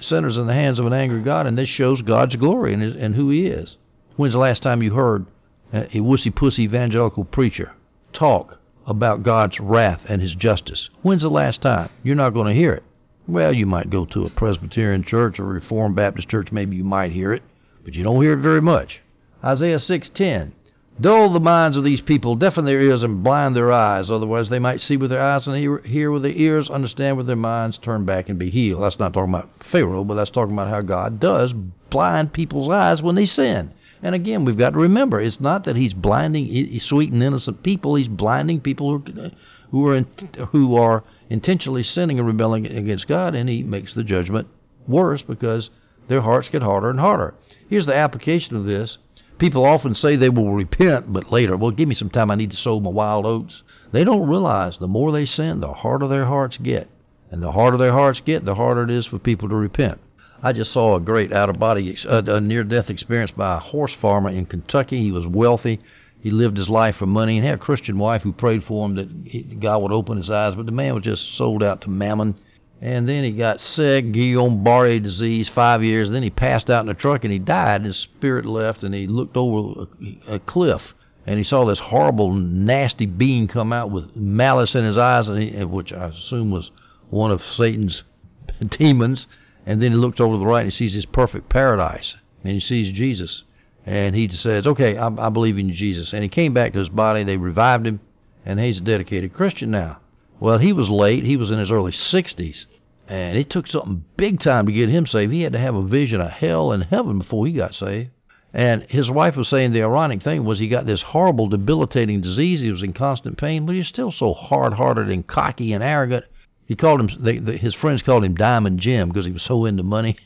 [0.00, 2.96] sinners in the hands of an angry God, and this shows God's glory and, his,
[2.96, 3.76] and who He is.
[4.16, 5.26] When's the last time you heard
[5.72, 7.72] a wussy pussy evangelical preacher
[8.18, 10.90] talk about God's wrath and His justice.
[11.02, 11.88] When's the last time?
[12.02, 12.82] You're not going to hear it.
[13.28, 17.12] Well, you might go to a Presbyterian church or Reformed Baptist church, maybe you might
[17.12, 17.42] hear it,
[17.84, 19.00] but you don't hear it very much.
[19.44, 20.52] Isaiah 6:10
[21.00, 24.10] Dull the minds of these people, deafen their ears and blind their eyes.
[24.10, 27.28] Otherwise, they might see with their eyes and hear, hear with their ears, understand with
[27.28, 28.82] their minds, turn back and be healed.
[28.82, 33.00] That's not talking about Pharaoh, but that's talking about how God does blind people's eyes
[33.00, 33.70] when they sin.
[34.02, 37.94] And again, we've got to remember, it's not that He's blinding sweet and innocent people.
[37.94, 39.30] He's blinding people who,
[39.70, 40.06] who are in,
[40.50, 44.48] who are intentionally sinning and rebelling against God, and He makes the judgment
[44.86, 45.70] worse because
[46.06, 47.34] their hearts get harder and harder.
[47.68, 48.98] Here's the application of this
[49.38, 52.30] People often say they will repent, but later, well, give me some time.
[52.30, 53.62] I need to sow my wild oats.
[53.92, 56.88] They don't realize the more they sin, the harder their hearts get.
[57.30, 60.00] And the harder their hearts get, the harder it is for people to repent.
[60.42, 63.60] I just saw a great out of body, uh, a near death experience by a
[63.60, 65.02] horse farmer in Kentucky.
[65.02, 65.80] He was wealthy.
[66.20, 68.96] He lived his life for money and had a Christian wife who prayed for him
[68.96, 70.54] that he, God would open his eyes.
[70.54, 72.36] But the man was just sold out to mammon
[72.80, 76.10] and then he got sick, Guillain-Barré disease, five years.
[76.10, 77.84] Then he passed out in a truck and he died.
[77.84, 79.86] His spirit left, and he looked over
[80.28, 80.94] a, a cliff
[81.26, 85.42] and he saw this horrible, nasty being come out with malice in his eyes, and
[85.42, 86.70] he, which I assume was
[87.10, 88.04] one of Satan's
[88.68, 89.26] demons.
[89.68, 92.54] And then he looks over to the right and he sees his perfect paradise, and
[92.54, 93.42] he sees Jesus.
[93.84, 96.88] And he says, "Okay, I, I believe in Jesus." And he came back to his
[96.88, 97.22] body.
[97.22, 98.00] They revived him,
[98.46, 99.98] and he's a dedicated Christian now.
[100.40, 101.24] Well, he was late.
[101.24, 102.64] He was in his early 60s.
[103.08, 105.34] And it took something big time to get him saved.
[105.34, 108.08] He had to have a vision of hell and heaven before he got saved.
[108.54, 112.62] And his wife was saying the ironic thing was he got this horrible, debilitating disease.
[112.62, 116.24] He was in constant pain, but he's still so hard-hearted and cocky and arrogant.
[116.68, 117.22] He called him.
[117.24, 120.18] They, the, his friends called him Diamond Jim because he was so into money.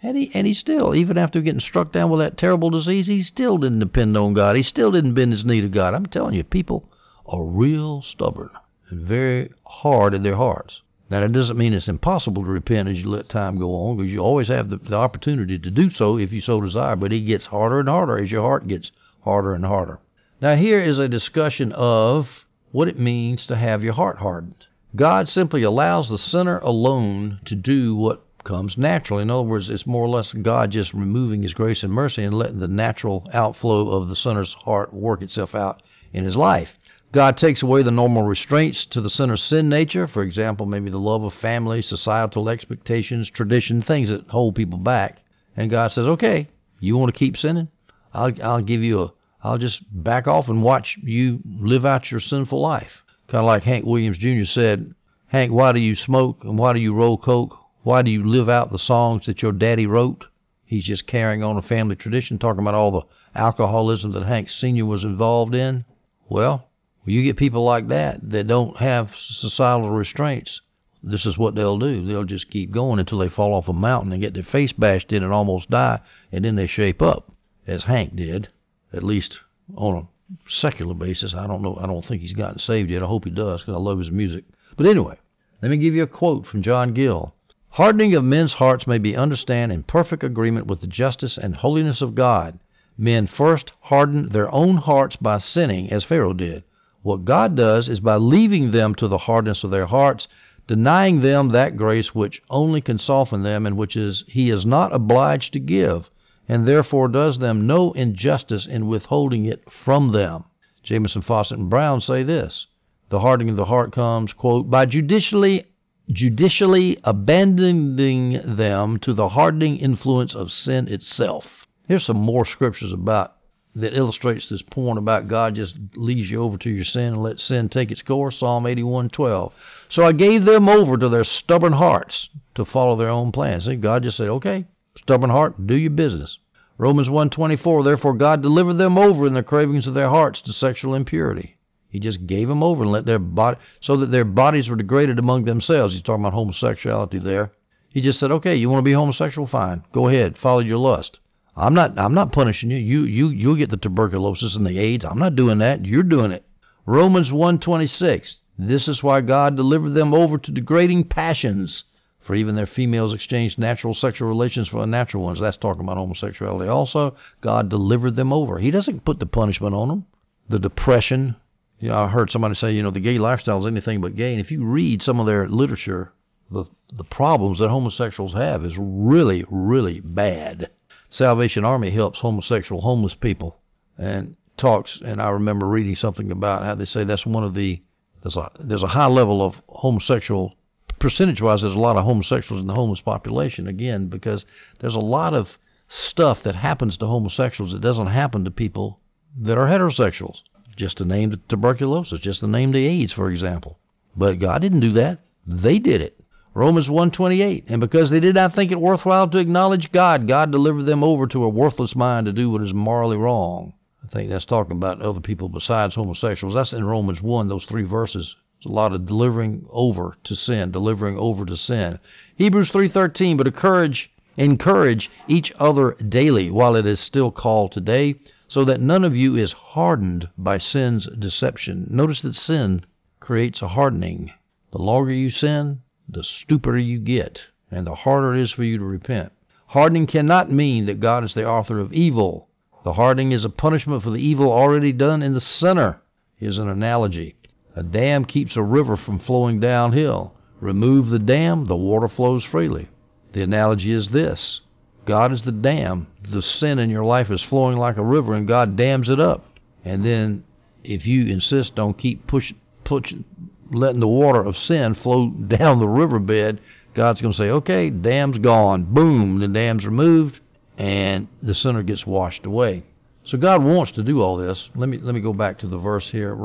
[0.00, 3.20] And he and he still, even after getting struck down with that terrible disease, he
[3.22, 4.54] still didn't depend on God.
[4.54, 5.92] He still didn't bend his knee to God.
[5.92, 6.88] I'm telling you, people
[7.26, 8.50] are real stubborn
[8.90, 10.82] and very hard in their hearts.
[11.10, 14.10] Now, that doesn't mean it's impossible to repent as you let time go on, because
[14.10, 17.20] you always have the, the opportunity to do so if you so desire, but it
[17.20, 18.92] gets harder and harder as your heart gets
[19.22, 19.98] harder and harder.
[20.40, 22.28] Now, here is a discussion of
[22.70, 24.66] what it means to have your heart hardened.
[24.94, 29.22] God simply allows the sinner alone to do what comes naturally.
[29.22, 32.36] In other words, it's more or less God just removing His grace and mercy and
[32.36, 36.70] letting the natural outflow of the sinner's heart work itself out in his life.
[37.12, 40.98] God takes away the normal restraints to the sinner's sin nature, for example, maybe the
[40.98, 45.22] love of family, societal expectations, tradition, things that hold people back.
[45.56, 46.48] And God says, "Okay,
[46.80, 47.68] you want to keep sinning?
[48.14, 52.20] I'll I'll give you a I'll just back off and watch you live out your
[52.20, 53.01] sinful life."
[53.32, 54.44] Kind of like Hank Williams Jr.
[54.44, 54.94] said,
[55.28, 57.58] "Hank, why do you smoke and why do you roll coke?
[57.82, 60.26] Why do you live out the songs that your daddy wrote?"
[60.66, 64.84] He's just carrying on a family tradition, talking about all the alcoholism that Hank Sr.
[64.84, 65.86] was involved in.
[66.28, 66.68] Well,
[67.04, 70.60] when you get people like that that don't have societal restraints,
[71.02, 72.04] this is what they'll do.
[72.04, 75.10] They'll just keep going until they fall off a mountain and get their face bashed
[75.10, 77.32] in and almost die, and then they shape up,
[77.66, 78.48] as Hank did,
[78.92, 79.40] at least
[79.74, 80.06] on a
[80.48, 81.34] secular basis.
[81.34, 81.78] I don't know.
[81.80, 83.02] I don't think he's gotten saved yet.
[83.02, 84.44] I hope he does because I love his music.
[84.76, 85.18] But anyway,
[85.60, 87.34] let me give you a quote from John Gill.
[87.70, 92.02] Hardening of men's hearts may be understood in perfect agreement with the justice and holiness
[92.02, 92.58] of God.
[92.98, 96.64] Men first harden their own hearts by sinning, as Pharaoh did.
[97.02, 100.28] What God does is by leaving them to the hardness of their hearts,
[100.66, 104.94] denying them that grace which only can soften them and which is he is not
[104.94, 106.10] obliged to give,
[106.52, 110.44] and therefore does them no injustice in withholding it from them.
[110.82, 112.66] Jamieson, Fausset, and Brown say this.
[113.08, 115.64] The hardening of the heart comes, quote, by judicially
[116.10, 121.46] judicially abandoning them to the hardening influence of sin itself.
[121.88, 123.32] Here's some more scriptures about
[123.74, 127.42] that illustrates this point about God just leads you over to your sin and lets
[127.42, 128.38] sin take its course.
[128.38, 129.52] Psalm 81:12.
[129.88, 133.64] So I gave them over to their stubborn hearts to follow their own plans.
[133.64, 134.66] See, God just said, "Okay,
[134.98, 136.36] stubborn heart, do your business."
[136.82, 137.84] Romans 1:24.
[137.84, 141.56] Therefore God delivered them over in the cravings of their hearts to sexual impurity.
[141.88, 145.16] He just gave them over and let their body so that their bodies were degraded
[145.16, 145.94] among themselves.
[145.94, 147.52] He's talking about homosexuality there.
[147.88, 149.46] He just said, "Okay, you want to be homosexual?
[149.46, 149.84] Fine.
[149.92, 150.36] Go ahead.
[150.36, 151.20] Follow your lust."
[151.56, 152.78] I'm not I'm not punishing you.
[152.78, 155.04] You you you'll get the tuberculosis and the AIDS.
[155.04, 155.86] I'm not doing that.
[155.86, 156.44] You're doing it.
[156.84, 158.38] Romans 1:26.
[158.58, 161.84] This is why God delivered them over to degrading passions.
[162.22, 165.40] For even their females exchanged natural sexual relations for unnatural ones.
[165.40, 166.68] That's talking about homosexuality.
[166.68, 168.58] Also, God delivered them over.
[168.58, 170.06] He doesn't put the punishment on them.
[170.48, 171.36] The depression.
[171.80, 174.32] You know, I heard somebody say, you know, the gay lifestyle is anything but gay.
[174.32, 176.12] And if you read some of their literature,
[176.50, 180.70] the the problems that homosexuals have is really, really bad.
[181.10, 183.56] Salvation Army helps homosexual homeless people
[183.98, 187.82] and talks, and I remember reading something about how they say that's one of the
[188.22, 190.54] there's a there's a high level of homosexual
[191.02, 191.62] percentage wise.
[191.62, 194.46] There's a lot of homosexuals in the homeless population again because
[194.78, 199.00] there's a lot of stuff that happens to homosexuals that doesn't happen to people
[199.36, 200.42] that are heterosexuals.
[200.76, 203.78] Just to name the tuberculosis, just to name the AIDS, for example.
[204.16, 205.18] But God didn't do that.
[205.44, 206.18] They did it.
[206.54, 207.64] Romans 1:28.
[207.66, 211.26] And because they did not think it worthwhile to acknowledge God, God delivered them over
[211.26, 213.72] to a worthless mind to do what is morally wrong.
[214.04, 216.54] I think that's talking about other people besides homosexuals.
[216.54, 218.36] That's in Romans 1, those three verses.
[218.62, 221.98] It's a lot of delivering over to sin, delivering over to sin.
[222.36, 228.14] Hebrews 3:13, but encourage encourage each other daily while it is still called today,
[228.46, 231.88] so that none of you is hardened by sin's deception.
[231.90, 232.82] Notice that sin
[233.18, 234.30] creates a hardening.
[234.70, 238.78] The longer you sin, the stupider you get, and the harder it is for you
[238.78, 239.32] to repent.
[239.66, 242.46] Hardening cannot mean that God is the author of evil.
[242.84, 246.00] The hardening is a punishment for the evil already done in the sinner.
[246.36, 247.34] Here's an analogy.
[247.74, 250.34] A dam keeps a river from flowing downhill.
[250.60, 252.88] Remove the dam, the water flows freely.
[253.32, 254.60] The analogy is this
[255.04, 256.06] God is the dam.
[256.22, 259.44] The sin in your life is flowing like a river, and God dams it up.
[259.84, 260.44] And then,
[260.84, 263.24] if you insist on keep pushing, pushing,
[263.70, 266.60] letting the water of sin flow down the riverbed,
[266.94, 268.84] God's going to say, okay, dam's gone.
[268.84, 270.40] Boom, the dam's removed,
[270.76, 272.84] and the sinner gets washed away.
[273.24, 274.68] So God wants to do all this.
[274.74, 276.36] Let me let me go back to the verse here.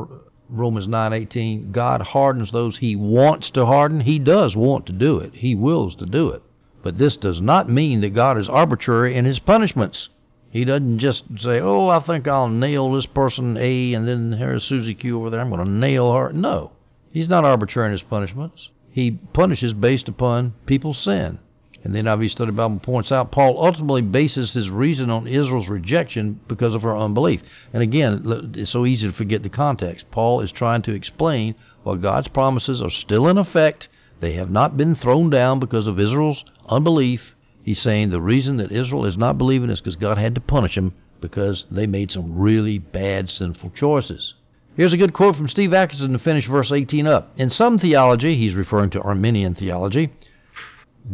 [0.48, 1.72] Romans 9:18.
[1.72, 4.00] God hardens those he wants to harden.
[4.00, 5.34] He does want to do it.
[5.34, 6.42] He wills to do it.
[6.82, 10.08] But this does not mean that God is arbitrary in his punishments.
[10.50, 14.64] He doesn't just say, "Oh, I think I'll nail this person A, and then here's
[14.64, 15.40] Susie Q over there.
[15.40, 16.70] I'm going to nail her." No,
[17.10, 18.70] He's not arbitrary in his punishments.
[18.90, 21.38] He punishes based upon people's sin.
[21.84, 26.40] And then obviously Study Bible points out Paul ultimately bases his reason on Israel's rejection
[26.48, 27.40] because of her unbelief.
[27.72, 30.10] And again, it's so easy to forget the context.
[30.10, 33.88] Paul is trying to explain why God's promises are still in effect,
[34.20, 37.36] they have not been thrown down because of Israel's unbelief.
[37.62, 40.74] He's saying the reason that Israel is not believing is because God had to punish
[40.74, 44.34] them because they made some really bad sinful choices.
[44.76, 47.32] Here's a good quote from Steve Atkerson to finish verse 18 up.
[47.36, 50.10] In some theology, he's referring to Arminian theology,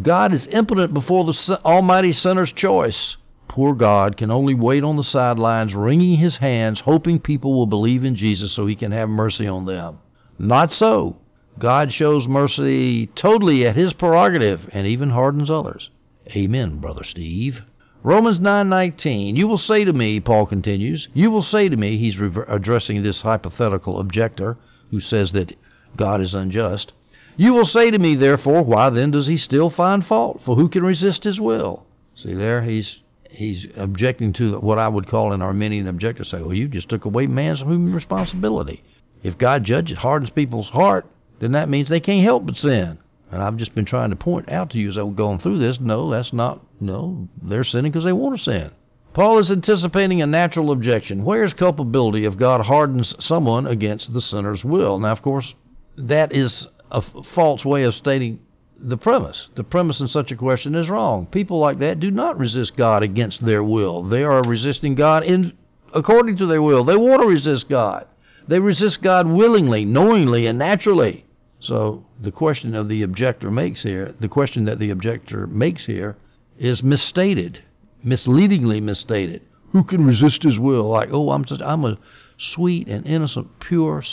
[0.02, 3.16] God is impotent before the Almighty sinner's choice.
[3.48, 8.04] Poor God can only wait on the sidelines, wringing his hands, hoping people will believe
[8.04, 9.98] in Jesus so he can have mercy on them.
[10.38, 11.16] Not so.
[11.58, 15.90] God shows mercy totally at his prerogative and even hardens others.
[16.34, 17.62] Amen, Brother Steve.
[18.02, 22.18] Romans 9:19 You will say to me, Paul continues, you will say to me, he's
[22.48, 24.56] addressing this hypothetical objector
[24.90, 25.56] who says that
[25.96, 26.92] God is unjust.
[27.36, 30.42] You will say to me, therefore, why then does he still find fault?
[30.44, 31.86] For who can resist his will?
[32.14, 36.24] See there, he's he's objecting to what I would call an Arminian objector.
[36.24, 38.82] Say, well, you just took away man's human responsibility.
[39.22, 41.06] If God judges hardens people's heart,
[41.40, 42.98] then that means they can't help but sin.
[43.32, 45.80] And I've just been trying to point out to you as I'm going through this,
[45.80, 48.70] no, that's not, no, they're sinning because they want to sin.
[49.12, 51.24] Paul is anticipating a natural objection.
[51.24, 54.98] Where is culpability if God hardens someone against the sinner's will?
[54.98, 55.54] Now, of course,
[55.96, 57.02] that is a
[57.34, 58.38] false way of stating
[58.78, 59.48] the premise.
[59.56, 61.26] The premise in such a question is wrong.
[61.26, 64.04] People like that do not resist God against their will.
[64.04, 65.54] They are resisting God in
[65.92, 66.84] according to their will.
[66.84, 68.06] They want to resist God.
[68.46, 71.24] They resist God willingly, knowingly, and naturally.
[71.58, 76.16] So the question of the objector makes here, the question that the objector makes here,
[76.58, 77.60] is misstated,
[78.04, 79.42] misleadingly misstated.
[79.72, 80.88] Who can resist his will?
[80.90, 81.98] Like, oh, I'm just, I'm a
[82.38, 84.04] sweet and innocent, pure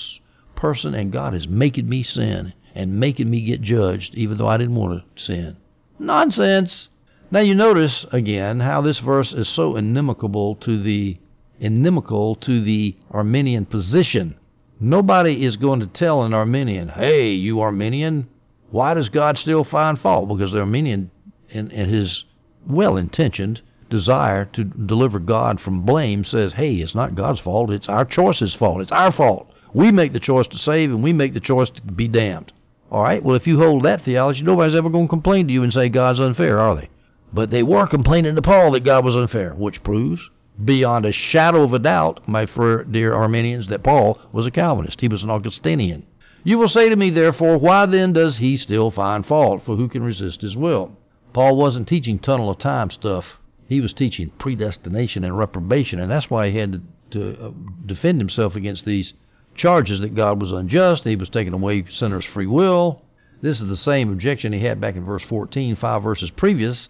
[0.55, 4.57] person, and God is making me sin and making me get judged, even though I
[4.57, 5.57] didn't want to sin.
[5.99, 6.89] Nonsense.
[7.29, 11.17] Now you notice again how this verse is so inimical to the
[11.59, 14.35] inimical to the Arminian position.
[14.79, 18.27] Nobody is going to tell an Arminian, hey, you Arminian,
[18.71, 20.27] why does God still find fault?
[20.27, 21.11] Because the Arminian,
[21.49, 22.25] in, in his
[22.67, 27.89] well intentioned desire to deliver God from blame, says, hey, it's not God's fault, it's
[27.89, 29.51] our choice's fault, it's our fault.
[29.73, 32.51] We make the choice to save and we make the choice to be damned.
[32.91, 35.63] All right, well, if you hold that theology, nobody's ever going to complain to you
[35.63, 36.89] and say God's unfair, are they?
[37.31, 40.21] But they were complaining to Paul that God was unfair, which proves
[40.63, 44.99] beyond a shadow of a doubt, my dear Arminians, that Paul was a Calvinist.
[44.99, 46.05] He was an Augustinian.
[46.43, 49.63] You will say to me, therefore, why then does he still find fault?
[49.63, 50.91] For who can resist his will?
[51.31, 53.37] Paul wasn't teaching tunnel of time stuff.
[53.69, 57.51] He was teaching predestination and reprobation, and that's why he had to, to uh,
[57.85, 59.13] defend himself against these
[59.55, 63.03] charges that God was unjust, he was taking away sinners' free will.
[63.41, 66.89] This is the same objection he had back in verse 14, five verses previous,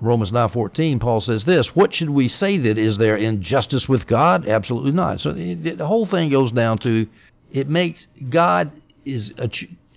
[0.00, 4.46] Romans 9:14, Paul says this, "What should we say that is there injustice with God?
[4.46, 7.06] Absolutely not." So the, the whole thing goes down to
[7.52, 8.72] it makes God
[9.04, 9.32] is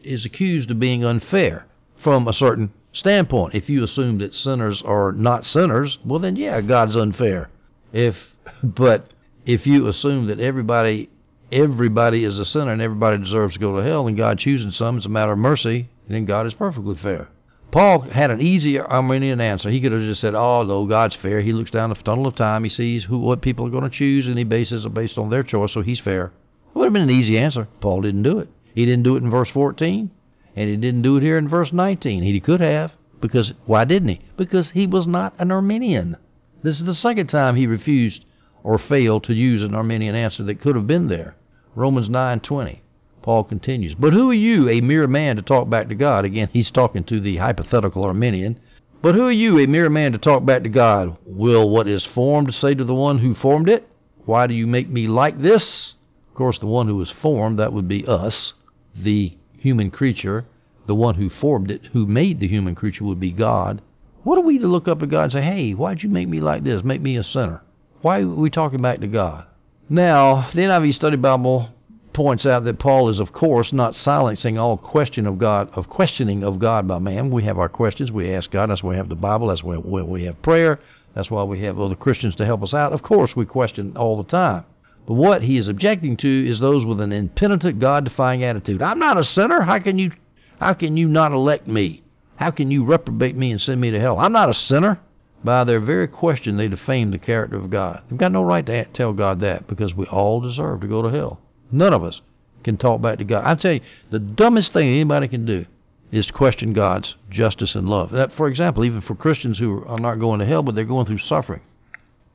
[0.03, 1.65] is accused of being unfair
[1.97, 3.55] from a certain standpoint.
[3.55, 7.49] If you assume that sinners are not sinners, well then yeah, God's unfair.
[7.91, 9.13] If but
[9.45, 11.09] if you assume that everybody
[11.51, 14.97] everybody is a sinner and everybody deserves to go to hell and God choosing some
[14.97, 17.27] is a matter of mercy, then God is perfectly fair.
[17.71, 19.69] Paul had an easy Arminian answer.
[19.69, 21.41] He could have just said, "Oh, no, God's fair.
[21.41, 22.63] He looks down the tunnel of time.
[22.63, 25.29] He sees who what people are going to choose, and he bases it based on
[25.29, 26.31] their choice, so he's fair."
[26.73, 27.67] It would have been an easy answer.
[27.81, 28.47] Paul didn't do it.
[28.73, 30.09] He didn't do it in verse 14,
[30.55, 32.23] and he didn't do it here in verse 19.
[32.23, 34.21] He could have, because why didn't he?
[34.37, 36.15] Because he was not an Arminian.
[36.63, 38.23] This is the second time he refused
[38.65, 41.35] or failed to use an Arminian answer that could have been there.
[41.75, 42.81] Romans 9:20.
[43.21, 46.25] Paul continues, But who are you, a mere man, to talk back to God?
[46.25, 48.57] Again, he's talking to the hypothetical Arminian.
[49.03, 51.15] But who are you, a mere man, to talk back to God?
[51.27, 53.87] Will what is formed say to the one who formed it,
[54.25, 55.93] Why do you make me like this?
[56.29, 58.53] Of course, the one who was formed, that would be us,
[58.95, 60.45] the human creature.
[60.87, 63.81] The one who formed it, who made the human creature, would be God.
[64.23, 66.39] What are we to look up to God and say, Hey, why'd you make me
[66.39, 66.83] like this?
[66.83, 67.61] Make me a sinner?
[68.05, 69.47] Why are we talking back to God?
[69.89, 71.71] Now, the NIV Study Bible
[72.13, 76.43] points out that Paul is, of course, not silencing all question of God, of questioning
[76.43, 77.31] of God by man.
[77.31, 78.11] We have our questions.
[78.11, 78.69] We ask God.
[78.69, 79.47] That's why we have the Bible.
[79.47, 80.79] That's why we have prayer.
[81.15, 82.93] That's why we have other Christians to help us out.
[82.93, 84.65] Of course, we question all the time.
[85.07, 88.83] But what he is objecting to is those with an impenitent, God-defying attitude.
[88.83, 89.61] I'm not a sinner.
[89.61, 90.11] How can you,
[90.59, 92.03] how can you not elect me?
[92.35, 94.19] How can you reprobate me and send me to hell?
[94.19, 94.99] I'm not a sinner.
[95.45, 98.01] By their very question, they defame the character of God.
[98.09, 101.09] They've got no right to tell God that because we all deserve to go to
[101.09, 101.39] hell.
[101.71, 102.21] None of us
[102.63, 103.43] can talk back to God.
[103.45, 105.67] I tell you, the dumbest thing anybody can do
[106.11, 108.09] is to question God's justice and love.
[108.09, 111.05] That, for example, even for Christians who are not going to hell, but they're going
[111.05, 111.61] through suffering.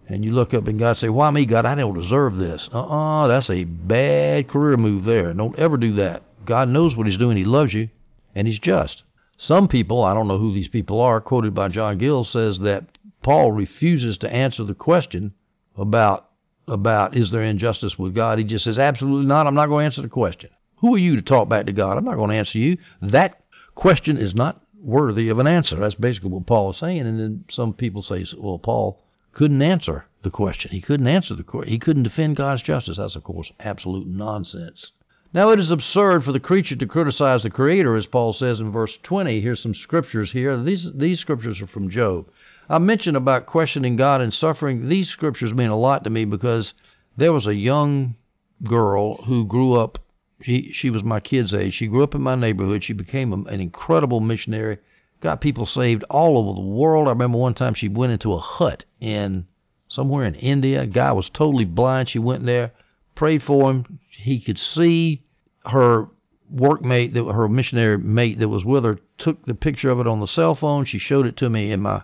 [0.06, 1.66] And you look up and God say, "Why me, God?
[1.66, 5.32] I don't deserve this." Uh-uh, that's a bad career move there.
[5.34, 6.22] Don't ever do that.
[6.44, 7.36] God knows what He's doing.
[7.36, 7.88] He loves you,
[8.36, 9.02] and He's just.
[9.36, 12.84] Some people, I don't know who these people are, quoted by John Gill, says that
[13.22, 15.34] Paul refuses to answer the question
[15.76, 16.26] about
[16.68, 18.38] about is there injustice with God.
[18.38, 19.46] He just says, absolutely not.
[19.46, 20.50] I'm not going to answer the question.
[20.78, 21.98] Who are you to talk back to God?
[21.98, 22.78] I'm not going to answer you.
[23.02, 23.42] That
[23.74, 25.76] question is not worthy of an answer.
[25.76, 27.00] That's basically what Paul is saying.
[27.00, 29.02] And then some people say, well, Paul
[29.32, 30.70] couldn't answer the question.
[30.70, 31.72] He couldn't answer the question.
[31.72, 32.96] He couldn't defend God's justice.
[32.96, 34.92] That's, of course, absolute nonsense.
[35.32, 38.72] Now, it is absurd for the creature to criticize the Creator, as Paul says in
[38.72, 39.40] verse 20.
[39.40, 40.60] Here's some scriptures here.
[40.60, 42.26] These, these scriptures are from Job.
[42.70, 44.88] I mentioned about questioning God and suffering.
[44.88, 46.72] These scriptures mean a lot to me because
[47.16, 48.14] there was a young
[48.62, 49.98] girl who grew up.
[50.40, 51.74] She she was my kid's age.
[51.74, 52.84] She grew up in my neighborhood.
[52.84, 54.78] She became an incredible missionary.
[55.20, 57.08] Got people saved all over the world.
[57.08, 59.48] I remember one time she went into a hut in
[59.88, 60.82] somewhere in India.
[60.82, 62.08] A guy was totally blind.
[62.08, 62.70] She went there,
[63.16, 63.98] prayed for him.
[64.10, 65.24] He could see.
[65.66, 66.06] Her
[66.54, 70.20] workmate, that her missionary mate that was with her, took the picture of it on
[70.20, 70.84] the cell phone.
[70.84, 72.02] She showed it to me in my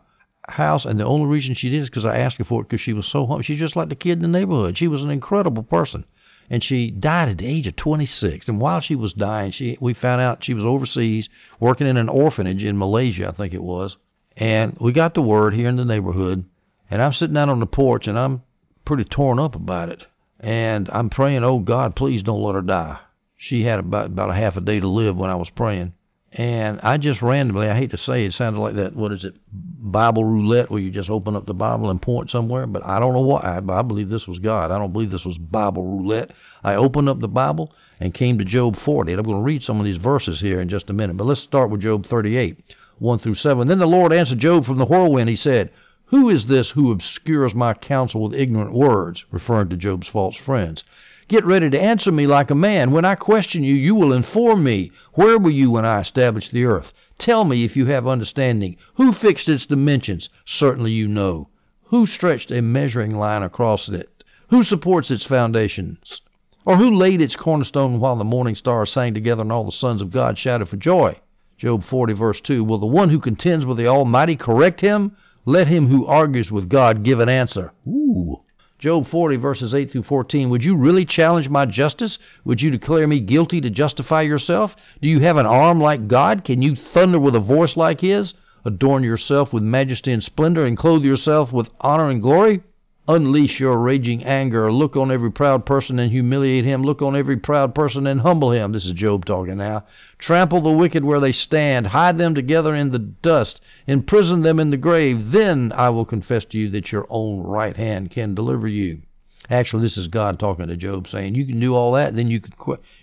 [0.48, 2.80] house, and the only reason she did is because I asked her for it because
[2.80, 3.42] she was so humble.
[3.42, 4.78] She's just like the kid in the neighborhood.
[4.78, 6.04] She was an incredible person,
[6.48, 8.48] and she died at the age of 26.
[8.48, 11.28] And while she was dying, she we found out she was overseas
[11.60, 13.96] working in an orphanage in Malaysia, I think it was.
[14.36, 16.44] And we got the word here in the neighborhood,
[16.90, 18.42] and I'm sitting out on the porch, and I'm
[18.84, 20.06] pretty torn up about it.
[20.38, 22.98] And I'm praying, oh God, please don't let her die.
[23.36, 25.92] She had about about a half a day to live when I was praying.
[26.38, 29.24] And I just randomly, I hate to say it, it sounded like that, what is
[29.24, 32.66] it, Bible roulette, where you just open up the Bible and point somewhere.
[32.66, 33.40] But I don't know why.
[33.40, 34.70] I, I believe this was God.
[34.70, 36.32] I don't believe this was Bible roulette.
[36.62, 39.12] I opened up the Bible and came to Job 40.
[39.12, 41.16] And I'm going to read some of these verses here in just a minute.
[41.16, 43.66] But let's start with Job 38, 1 through 7.
[43.66, 45.30] Then the Lord answered Job from the whirlwind.
[45.30, 45.70] He said,
[46.06, 49.24] Who is this who obscures my counsel with ignorant words?
[49.30, 50.84] Referring to Job's false friends.
[51.28, 52.92] Get ready to answer me like a man.
[52.92, 54.92] When I question you, you will inform me.
[55.14, 56.94] Where were you when I established the earth?
[57.18, 58.76] Tell me if you have understanding.
[58.94, 60.28] Who fixed its dimensions?
[60.44, 61.48] Certainly you know.
[61.86, 64.22] Who stretched a measuring line across it?
[64.50, 66.20] Who supports its foundations?
[66.64, 70.00] Or who laid its cornerstone while the morning stars sang together and all the sons
[70.00, 71.18] of God shouted for joy?
[71.58, 72.62] Job 40, verse 2.
[72.62, 75.16] Will the one who contends with the Almighty correct him?
[75.44, 77.72] Let him who argues with God give an answer.
[77.84, 78.42] Ooh.
[78.78, 80.50] Job 40, verses 8 through 14.
[80.50, 82.18] Would you really challenge my justice?
[82.44, 84.76] Would you declare me guilty to justify yourself?
[85.00, 86.44] Do you have an arm like God?
[86.44, 88.34] Can you thunder with a voice like his?
[88.66, 92.60] Adorn yourself with majesty and splendor, and clothe yourself with honor and glory?
[93.08, 94.72] Unleash your raging anger.
[94.72, 96.82] Look on every proud person and humiliate him.
[96.82, 98.72] Look on every proud person and humble him.
[98.72, 99.84] This is Job talking now.
[100.18, 101.88] Trample the wicked where they stand.
[101.88, 103.60] Hide them together in the dust.
[103.86, 105.30] Imprison them in the grave.
[105.30, 109.02] Then I will confess to you that your own right hand can deliver you.
[109.48, 112.40] Actually, this is God talking to Job, saying, "You can do all that, then you
[112.40, 112.52] can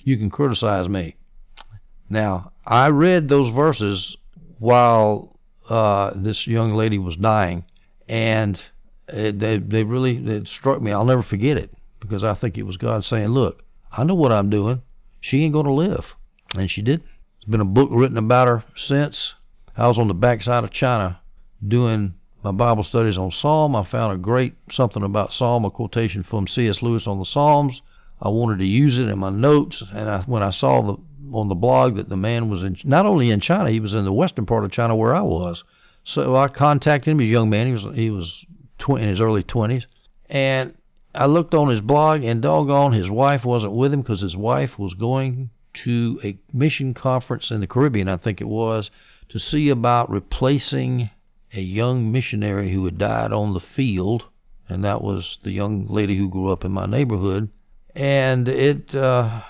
[0.03, 1.15] you can criticize me."
[2.09, 4.17] Now, I read those verses
[4.59, 5.39] while
[5.69, 7.63] uh, this young lady was dying,
[8.09, 8.61] and
[9.07, 10.91] it, they they really it struck me.
[10.91, 14.31] I'll never forget it because I think it was God saying, "Look, I know what
[14.31, 14.81] I'm doing.
[15.21, 16.05] She ain't going to live,"
[16.55, 17.01] and she did.
[17.01, 19.33] There's been a book written about her since.
[19.75, 21.19] I was on the backside of China
[21.65, 23.75] doing my Bible studies on Psalm.
[23.75, 26.81] I found a great something about Psalm, a quotation from C.S.
[26.81, 27.81] Lewis on the Psalms.
[28.21, 30.97] I wanted to use it in my notes, and I, when I saw the
[31.31, 34.05] on the blog that the man was in not only in China, he was in
[34.05, 35.63] the western part of China where I was.
[36.03, 37.19] So I contacted him.
[37.19, 37.67] A young man.
[37.67, 38.45] He was he was
[38.83, 39.85] tw- in his early 20s.
[40.29, 40.73] And
[41.15, 44.77] I looked on his blog, and doggone, his wife wasn't with him because his wife
[44.77, 45.49] was going
[45.85, 48.91] to a mission conference in the Caribbean, I think it was,
[49.29, 51.09] to see about replacing
[51.53, 54.25] a young missionary who had died on the field,
[54.67, 57.49] and that was the young lady who grew up in my neighborhood.
[57.95, 59.41] And it, uh,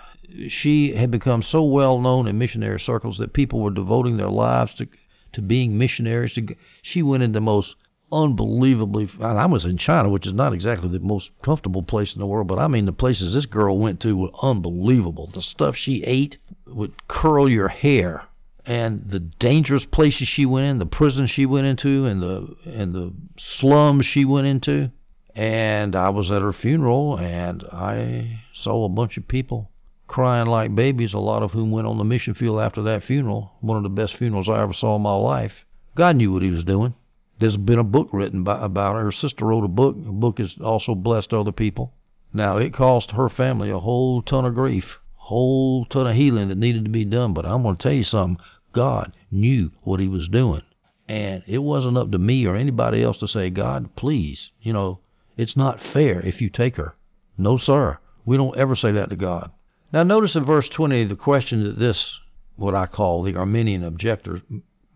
[0.49, 4.73] she had become so well known in missionary circles that people were devoting their lives
[4.75, 4.87] to
[5.33, 6.37] to being missionaries.
[6.83, 7.75] She went into the most
[8.13, 9.09] unbelievably.
[9.19, 12.47] I was in China, which is not exactly the most comfortable place in the world,
[12.47, 15.27] but I mean the places this girl went to were unbelievable.
[15.33, 16.37] The stuff she ate
[16.67, 18.23] would curl your hair,
[18.65, 22.93] and the dangerous places she went in, the prisons she went into, and the and
[22.93, 24.91] the slums she went into.
[25.35, 29.71] And I was at her funeral, and I saw a bunch of people
[30.05, 33.53] crying like babies, a lot of whom went on the mission field after that funeral.
[33.61, 35.65] One of the best funerals I ever saw in my life.
[35.95, 36.93] God knew what He was doing.
[37.39, 39.05] There's been a book written by, about her.
[39.05, 39.95] Her sister wrote a book.
[39.95, 41.93] The book has also blessed other people.
[42.33, 46.57] Now, it cost her family a whole ton of grief, whole ton of healing that
[46.57, 47.33] needed to be done.
[47.33, 48.43] But I'm going to tell you something.
[48.71, 50.61] God knew what he was doing.
[51.07, 54.99] And it wasn't up to me or anybody else to say, God, please, you know,
[55.37, 56.95] it's not fair if you take her.
[57.37, 57.97] No, sir.
[58.25, 59.51] We don't ever say that to God.
[59.91, 62.19] Now, notice in verse 20 the question that this,
[62.55, 64.41] what I call the Arminian objector,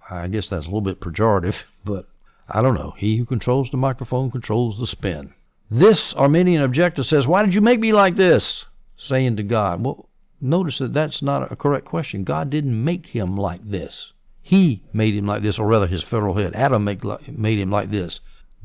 [0.10, 2.08] I guess that's a little bit pejorative, but
[2.50, 2.94] I don't know.
[2.98, 5.34] He who controls the microphone controls the spin.
[5.70, 8.64] This Arminian objector says, Why did you make me like this?
[8.96, 9.84] Saying to God.
[9.84, 10.08] Well,
[10.40, 12.24] notice that that's not a correct question.
[12.24, 14.14] God didn't make him like this.
[14.42, 16.56] He made him like this, or rather his federal head.
[16.56, 18.22] Adam make, made him like this.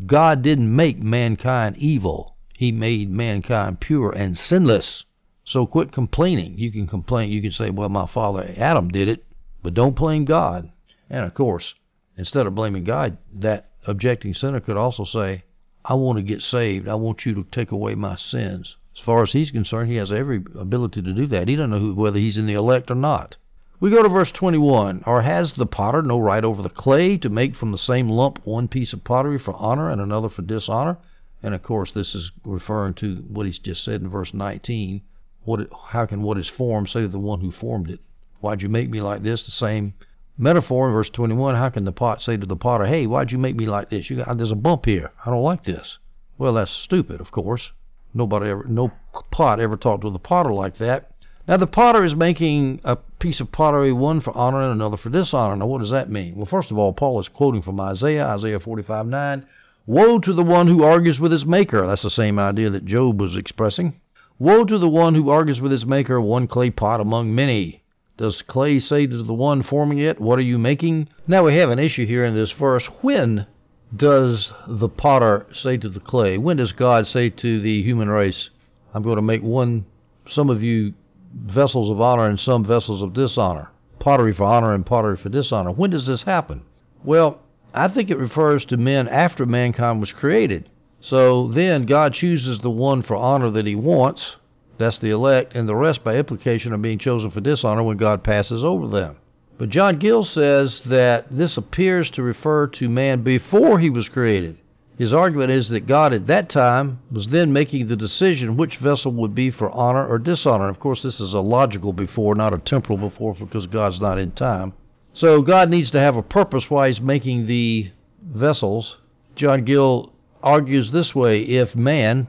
[0.07, 2.37] God didn't make mankind evil.
[2.57, 5.05] He made mankind pure and sinless.
[5.45, 6.57] So quit complaining.
[6.57, 7.33] You can complain.
[7.33, 9.25] You can say, well, my father Adam did it,
[9.61, 10.71] but don't blame God.
[11.11, 11.75] And of course,
[12.17, 15.45] instead of blaming God, that objecting sinner could also say,
[15.85, 16.89] I want to get saved.
[16.89, 18.77] I want you to take away my sins.
[18.95, 21.49] As far as he's concerned, he has every ability to do that.
[21.49, 23.37] He doesn't know who, whether he's in the elect or not.
[23.81, 25.03] We go to verse 21.
[25.07, 28.39] Or has the potter no right over the clay to make from the same lump
[28.45, 30.99] one piece of pottery for honor and another for dishonor?
[31.43, 35.03] And of course, this is referring to what he's just said in verse 19.
[35.45, 37.99] What, how can what is formed say to the one who formed it?
[38.41, 39.43] Why'd you make me like this?
[39.43, 39.95] The same
[40.39, 43.39] Metaphor in verse 21, how can the pot say to the potter, hey, why'd you
[43.39, 44.09] make me like this?
[44.09, 45.11] You got, there's a bump here.
[45.27, 45.99] I don't like this.
[46.39, 47.71] Well, that's stupid, of course.
[48.15, 48.93] Nobody ever, no
[49.31, 51.11] pot ever talked to the potter like that.
[51.47, 55.11] Now, the potter is making a piece of pottery, one for honor and another for
[55.11, 55.57] dishonor.
[55.57, 56.37] Now, what does that mean?
[56.37, 59.47] Well, first of all, Paul is quoting from Isaiah, Isaiah 45 9.
[59.87, 61.87] Woe to the one who argues with his maker.
[61.87, 64.01] That's the same idea that Job was expressing.
[64.39, 67.82] Woe to the one who argues with his maker, one clay pot among many.
[68.19, 71.09] Does clay say to the one forming it, What are you making?
[71.27, 72.85] Now we have an issue here in this verse.
[73.01, 73.47] When
[73.95, 76.39] does the potter say to the clay?
[76.39, 78.51] When does God say to the human race,
[78.95, 79.87] I'm going to make one,
[80.29, 80.93] some of you
[81.35, 83.71] vessels of honor and some vessels of dishonor?
[83.99, 85.71] Pottery for honor and pottery for dishonor.
[85.73, 86.63] When does this happen?
[87.05, 87.41] Well,
[87.75, 90.69] I think it refers to men after mankind was created.
[91.01, 94.37] So then God chooses the one for honor that he wants,
[94.79, 98.25] that's the elect, and the rest by implication are being chosen for dishonor when God
[98.25, 99.17] passes over them.
[99.59, 104.59] But John Gill says that this appears to refer to man before he was created.
[104.99, 109.13] His argument is that God at that time was then making the decision which vessel
[109.13, 110.69] would be for honor or dishonor.
[110.69, 114.33] Of course, this is a logical before, not a temporal before, because God's not in
[114.33, 114.75] time.
[115.15, 117.91] So God needs to have a purpose why he's making the
[118.23, 118.99] vessels.
[119.35, 120.13] John Gill
[120.43, 122.27] argues this way if man,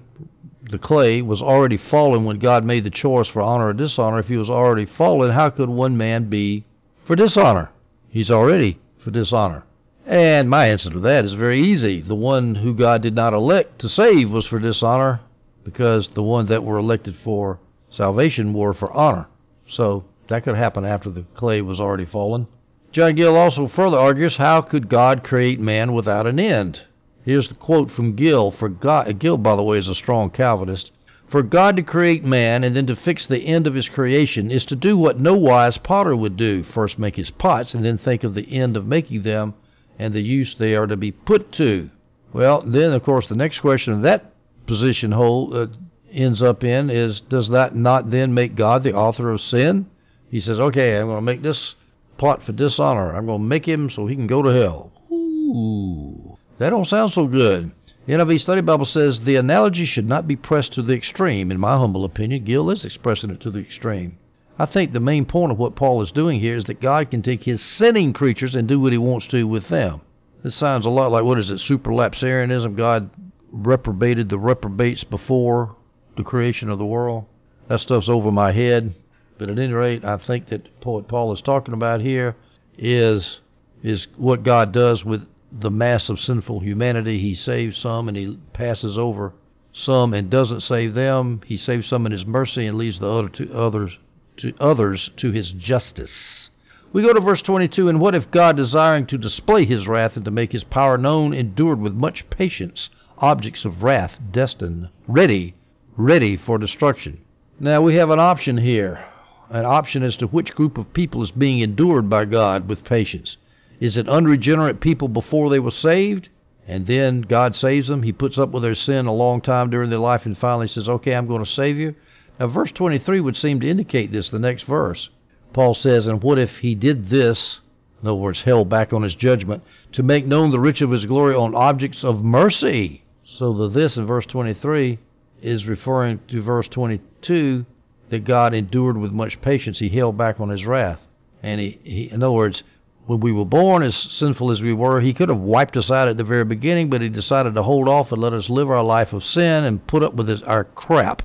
[0.70, 4.20] the clay was already fallen when God made the choice for honor or dishonor.
[4.20, 6.64] If he was already fallen, how could one man be
[7.06, 7.70] for dishonor?
[8.10, 9.64] He's already for dishonor.
[10.06, 12.02] And my answer to that is very easy.
[12.02, 15.22] The one who God did not elect to save was for dishonor,
[15.64, 17.60] because the ones that were elected for
[17.90, 19.28] salvation were for honor.
[19.68, 22.48] So that could happen after the clay was already fallen.
[22.92, 26.82] John Gill also further argues how could God create man without an end?
[27.24, 28.52] Here's the quote from Gill.
[28.52, 30.92] For God, Gill, by the way, is a strong Calvinist.
[31.30, 34.66] For God to create man and then to fix the end of his creation is
[34.66, 38.24] to do what no wise potter would do first make his pots and then think
[38.24, 39.56] of the end of making them
[39.98, 41.90] and the use they are to be put to.
[42.34, 44.34] Well, then, of course, the next question that
[44.68, 45.68] position hold uh,
[46.12, 49.88] ends up in is does that not then make God the author of sin?
[50.30, 51.76] He says, okay, I'm going to make this
[52.18, 53.16] pot for dishonor.
[53.16, 54.92] I'm going to make him so he can go to hell.
[55.12, 56.23] Ooh,
[56.58, 57.72] that don't sound so good.
[58.06, 61.52] The NIV Study Bible says the analogy should not be pressed to the extreme.
[61.52, 64.18] In my humble opinion, Gill is expressing it to the extreme.
[64.60, 67.22] I think the main point of what Paul is doing here is that God can
[67.22, 70.02] take his sinning creatures and do what he wants to with them.
[70.44, 72.76] This sounds a lot like what is it, superlapsarianism?
[72.76, 73.10] God
[73.52, 75.76] reprobated the reprobates before
[76.18, 77.26] the creation of the world.
[77.68, 78.94] That stuff's over my head.
[79.38, 82.36] But at any rate, I think that what Paul is talking about here
[82.78, 83.40] is
[83.82, 85.26] is what God does with
[85.60, 87.20] the mass of sinful humanity.
[87.20, 89.34] He saves some and he passes over
[89.72, 91.42] some and doesn't save them.
[91.46, 93.98] He saves some in his mercy and leaves the other to others
[94.38, 96.50] to others to his justice.
[96.92, 100.26] We go to verse 22, and what if God, desiring to display his wrath and
[100.26, 105.56] to make his power known, endured with much patience objects of wrath destined, ready,
[105.98, 107.20] ready for destruction?
[107.60, 109.04] Now we have an option here,
[109.50, 113.38] an option as to which group of people is being endured by God with patience.
[113.84, 116.30] Is it unregenerate people before they were saved?
[116.66, 118.04] And then God saves them.
[118.04, 120.88] He puts up with their sin a long time during their life and finally says,
[120.88, 121.94] Okay, I'm going to save you.
[122.40, 125.10] Now, verse 23 would seem to indicate this, the next verse.
[125.52, 127.60] Paul says, And what if he did this,
[128.02, 131.06] in other words, held back on his judgment, to make known the riches of his
[131.06, 133.04] glory on objects of mercy?
[133.26, 134.98] So the this in verse 23
[135.42, 137.66] is referring to verse 22
[138.12, 139.80] that God endured with much patience.
[139.80, 141.02] He held back on his wrath.
[141.42, 142.64] And he, he in other words,
[143.06, 146.08] when we were born, as sinful as we were, He could have wiped us out
[146.08, 148.84] at the very beginning, but He decided to hold off and let us live our
[148.84, 151.22] life of sin and put up with our crap.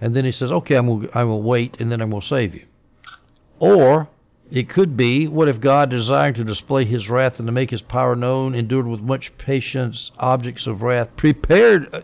[0.00, 2.28] And then He says, okay, I'm gonna, I will wait, and then I'm going to
[2.28, 2.66] save you.
[3.58, 4.08] Or
[4.50, 7.82] it could be, what if God, desiring to display His wrath and to make His
[7.82, 12.02] power known, endured with much patience objects of wrath, prepared, uh,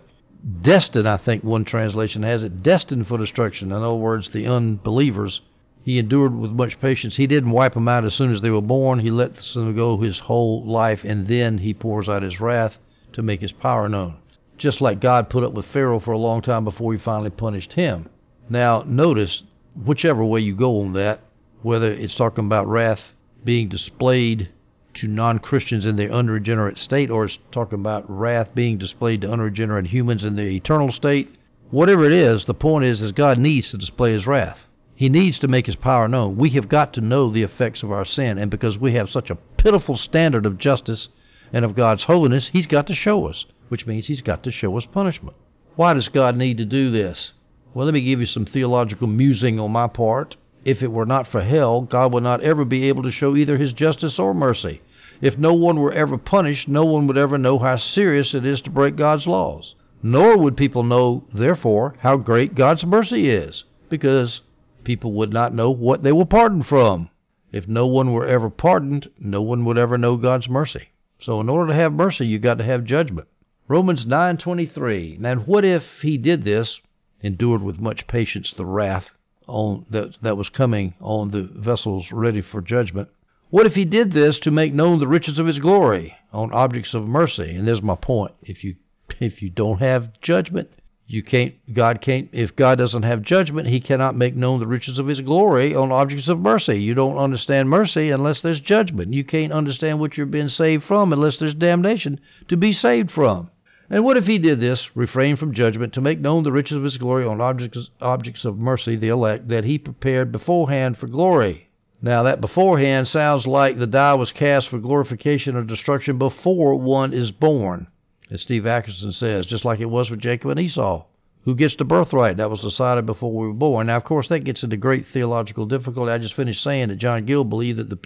[0.62, 3.72] destined, I think one translation has it, destined for destruction.
[3.72, 5.42] In other words, the unbelievers
[5.88, 7.16] he endured with much patience.
[7.16, 8.98] He didn't wipe them out as soon as they were born.
[8.98, 12.76] He let them go his whole life, and then he pours out his wrath
[13.14, 14.16] to make his power known.
[14.58, 17.72] Just like God put up with Pharaoh for a long time before he finally punished
[17.72, 18.10] him.
[18.50, 19.44] Now, notice,
[19.82, 21.20] whichever way you go on that,
[21.62, 24.50] whether it's talking about wrath being displayed
[24.92, 29.32] to non Christians in their unregenerate state, or it's talking about wrath being displayed to
[29.32, 31.34] unregenerate humans in their eternal state,
[31.70, 34.66] whatever it is, the point is, is God needs to display his wrath.
[34.98, 36.36] He needs to make his power known.
[36.38, 39.30] We have got to know the effects of our sin, and because we have such
[39.30, 41.08] a pitiful standard of justice
[41.52, 44.76] and of God's holiness, he's got to show us, which means he's got to show
[44.76, 45.36] us punishment.
[45.76, 47.30] Why does God need to do this?
[47.72, 50.36] Well, let me give you some theological musing on my part.
[50.64, 53.56] If it were not for hell, God would not ever be able to show either
[53.56, 54.82] his justice or mercy.
[55.20, 58.60] If no one were ever punished, no one would ever know how serious it is
[58.62, 59.76] to break God's laws.
[60.02, 64.40] Nor would people know, therefore, how great God's mercy is, because
[64.88, 67.10] people would not know what they were pardoned from.
[67.52, 70.88] If no one were ever pardoned, no one would ever know God's mercy.
[71.20, 73.28] So in order to have mercy, you got to have judgment.
[73.68, 75.18] Romans 9:23.
[75.22, 76.80] And what if he did this,
[77.20, 79.10] endured with much patience the wrath
[79.46, 83.10] on that that was coming on the vessels ready for judgment?
[83.50, 86.94] What if he did this to make known the riches of his glory on objects
[86.94, 87.50] of mercy?
[87.56, 88.32] And there's my point.
[88.40, 88.76] If you
[89.20, 90.70] if you don't have judgment,
[91.10, 94.98] you can't, God can't, if God doesn't have judgment, He cannot make known the riches
[94.98, 96.82] of His glory on objects of mercy.
[96.82, 99.14] You don't understand mercy unless there's judgment.
[99.14, 103.48] You can't understand what you're being saved from unless there's damnation to be saved from.
[103.88, 106.84] And what if He did this, refrain from judgment, to make known the riches of
[106.84, 111.70] His glory on objects, objects of mercy, the elect, that He prepared beforehand for glory?
[112.02, 117.14] Now, that beforehand sounds like the die was cast for glorification or destruction before one
[117.14, 117.86] is born
[118.30, 121.04] as Steve Atkerson says, just like it was with Jacob and Esau.
[121.44, 122.36] Who gets the birthright?
[122.36, 123.86] That was decided before we were born.
[123.86, 126.12] Now, of course, that gets into great theological difficulty.
[126.12, 127.98] I just finished saying that John Gill believed that the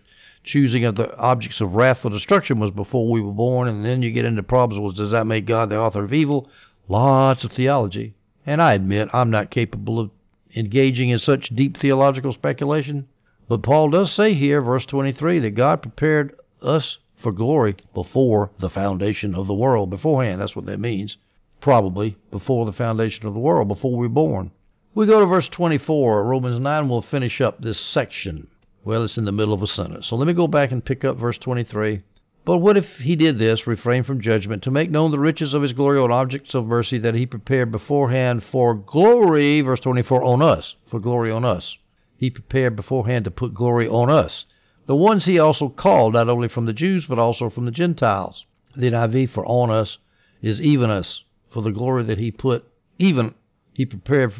[0.44, 4.02] choosing of the objects of wrath for destruction was before we were born, and then
[4.02, 4.94] you get into problems.
[4.94, 6.48] Does that make God the author of evil?
[6.88, 8.14] Lots of theology,
[8.46, 10.10] and I admit I'm not capable of
[10.54, 13.08] engaging in such deep theological speculation.
[13.48, 18.68] But Paul does say here, verse 23, that God prepared us for glory before the
[18.68, 19.90] foundation of the world.
[19.90, 21.16] Beforehand, that's what that means.
[21.60, 24.50] Probably before the foundation of the world, before we were born.
[24.94, 28.48] We go to verse 24, Romans 9, we'll finish up this section.
[28.84, 30.08] Well, it's in the middle of a sentence.
[30.08, 32.02] So let me go back and pick up verse 23.
[32.44, 35.62] But what if he did this, refrain from judgment, to make known the riches of
[35.62, 40.42] his glory on objects of mercy that he prepared beforehand for glory, verse 24, on
[40.42, 41.78] us, for glory on us.
[42.16, 44.46] He prepared beforehand to put glory on us.
[44.86, 48.46] The ones he also called, not only from the Jews, but also from the Gentiles.
[48.76, 49.98] The NIV for on us
[50.40, 52.64] is even us, for the glory that he put,
[52.98, 53.34] even,
[53.72, 54.32] he prepared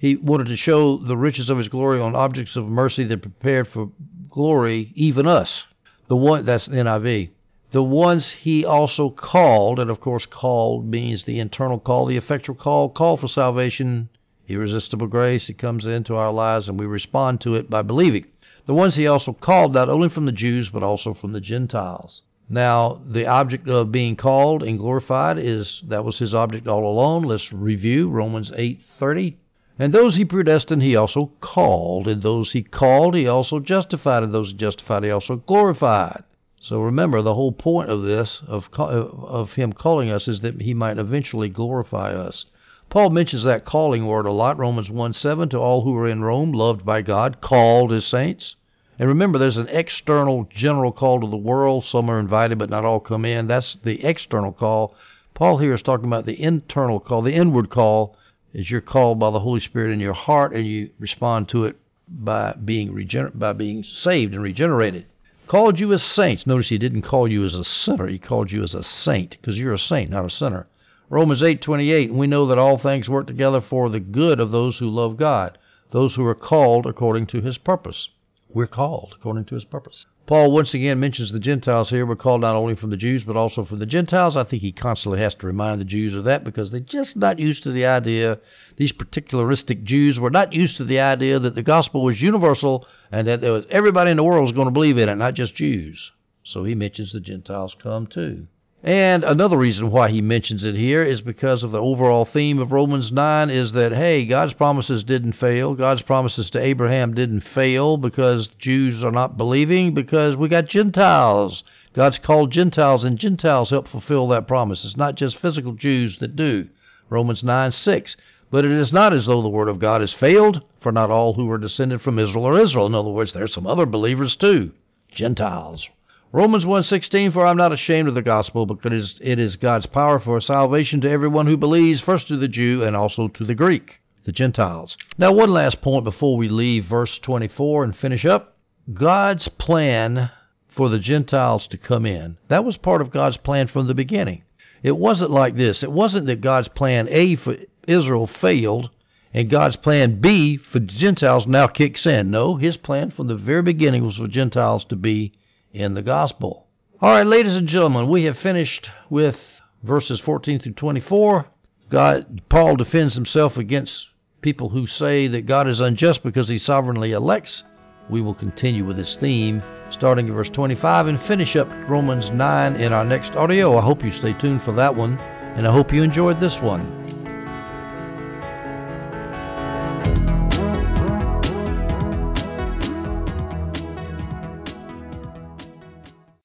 [0.00, 3.68] he wanted to show the riches of his glory on objects of mercy that prepared
[3.68, 3.90] for
[4.30, 5.66] glory, even us.
[6.08, 7.28] The one that's NIV.
[7.72, 12.56] The ones he also called, and of course, called means the internal call, the effectual
[12.56, 14.08] call, call for salvation,
[14.48, 15.50] irresistible grace.
[15.50, 18.24] It comes into our lives and we respond to it by believing.
[18.70, 22.22] The ones he also called, not only from the Jews, but also from the Gentiles.
[22.48, 27.24] Now, the object of being called and glorified is that was his object all along.
[27.24, 29.38] Let's review Romans 8:30.
[29.76, 32.06] And those he predestined, he also called.
[32.06, 34.22] And those he called, he also justified.
[34.22, 36.22] And those he justified, he also glorified.
[36.60, 40.74] So remember, the whole point of this, of, of him calling us, is that he
[40.74, 42.46] might eventually glorify us.
[42.88, 44.58] Paul mentions that calling word a lot.
[44.58, 48.54] Romans 1 7, to all who are in Rome, loved by God, called as saints.
[49.00, 51.86] And remember, there's an external general call to the world.
[51.86, 53.46] Some are invited, but not all come in.
[53.46, 54.94] That's the external call.
[55.32, 58.14] Paul here is talking about the internal call, the inward call
[58.52, 61.76] is you're called by the Holy Spirit in your heart and you respond to it
[62.10, 65.06] by being regener- by being saved and regenerated.
[65.46, 66.46] Called you as saints.
[66.46, 68.06] Notice he didn't call you as a sinner.
[68.06, 70.66] He called you as a saint because you're a saint, not a sinner.
[71.08, 72.12] Romans 8:28.
[72.12, 75.56] We know that all things work together for the good of those who love God,
[75.90, 78.10] those who are called according to His purpose.
[78.52, 80.06] We're called according to His purpose.
[80.26, 82.06] Paul once again mentions the Gentiles here.
[82.06, 84.36] We're called not only from the Jews, but also from the Gentiles.
[84.36, 87.38] I think he constantly has to remind the Jews of that because they're just not
[87.38, 88.38] used to the idea,
[88.76, 93.26] these particularistic Jews were not used to the idea that the gospel was universal and
[93.28, 96.12] that was, everybody in the world was going to believe in it, not just Jews.
[96.44, 98.46] So he mentions the Gentiles come too.
[98.82, 102.72] And another reason why he mentions it here is because of the overall theme of
[102.72, 105.74] Romans 9 is that, hey, God's promises didn't fail.
[105.74, 111.62] God's promises to Abraham didn't fail because Jews are not believing, because we got Gentiles.
[111.92, 114.86] God's called Gentiles, and Gentiles help fulfill that promise.
[114.86, 116.66] It's not just physical Jews that do.
[117.10, 118.16] Romans 9 6.
[118.50, 121.34] But it is not as though the word of God has failed, for not all
[121.34, 122.86] who are descended from Israel are Israel.
[122.86, 124.72] In other words, there's some other believers too.
[125.10, 125.88] Gentiles.
[126.32, 130.40] Romans 1:16 For I'm not ashamed of the gospel because it is God's power for
[130.40, 134.30] salvation to everyone who believes first to the Jew and also to the Greek the
[134.30, 134.96] Gentiles.
[135.18, 138.56] Now one last point before we leave verse 24 and finish up.
[138.94, 140.30] God's plan
[140.68, 144.42] for the Gentiles to come in that was part of God's plan from the beginning.
[144.84, 145.82] It wasn't like this.
[145.82, 147.56] It wasn't that God's plan A for
[147.88, 148.90] Israel failed
[149.34, 152.30] and God's plan B for Gentiles now kicks in.
[152.30, 155.32] No his plan from the very beginning was for Gentiles to be
[155.72, 156.66] in the gospel.
[157.00, 159.38] All right, ladies and gentlemen, we have finished with
[159.82, 161.46] verses 14 through 24.
[161.88, 164.08] God, Paul defends himself against
[164.42, 167.64] people who say that God is unjust because he sovereignly elects.
[168.08, 172.76] We will continue with this theme starting at verse 25 and finish up Romans 9
[172.76, 173.76] in our next audio.
[173.76, 176.99] I hope you stay tuned for that one, and I hope you enjoyed this one.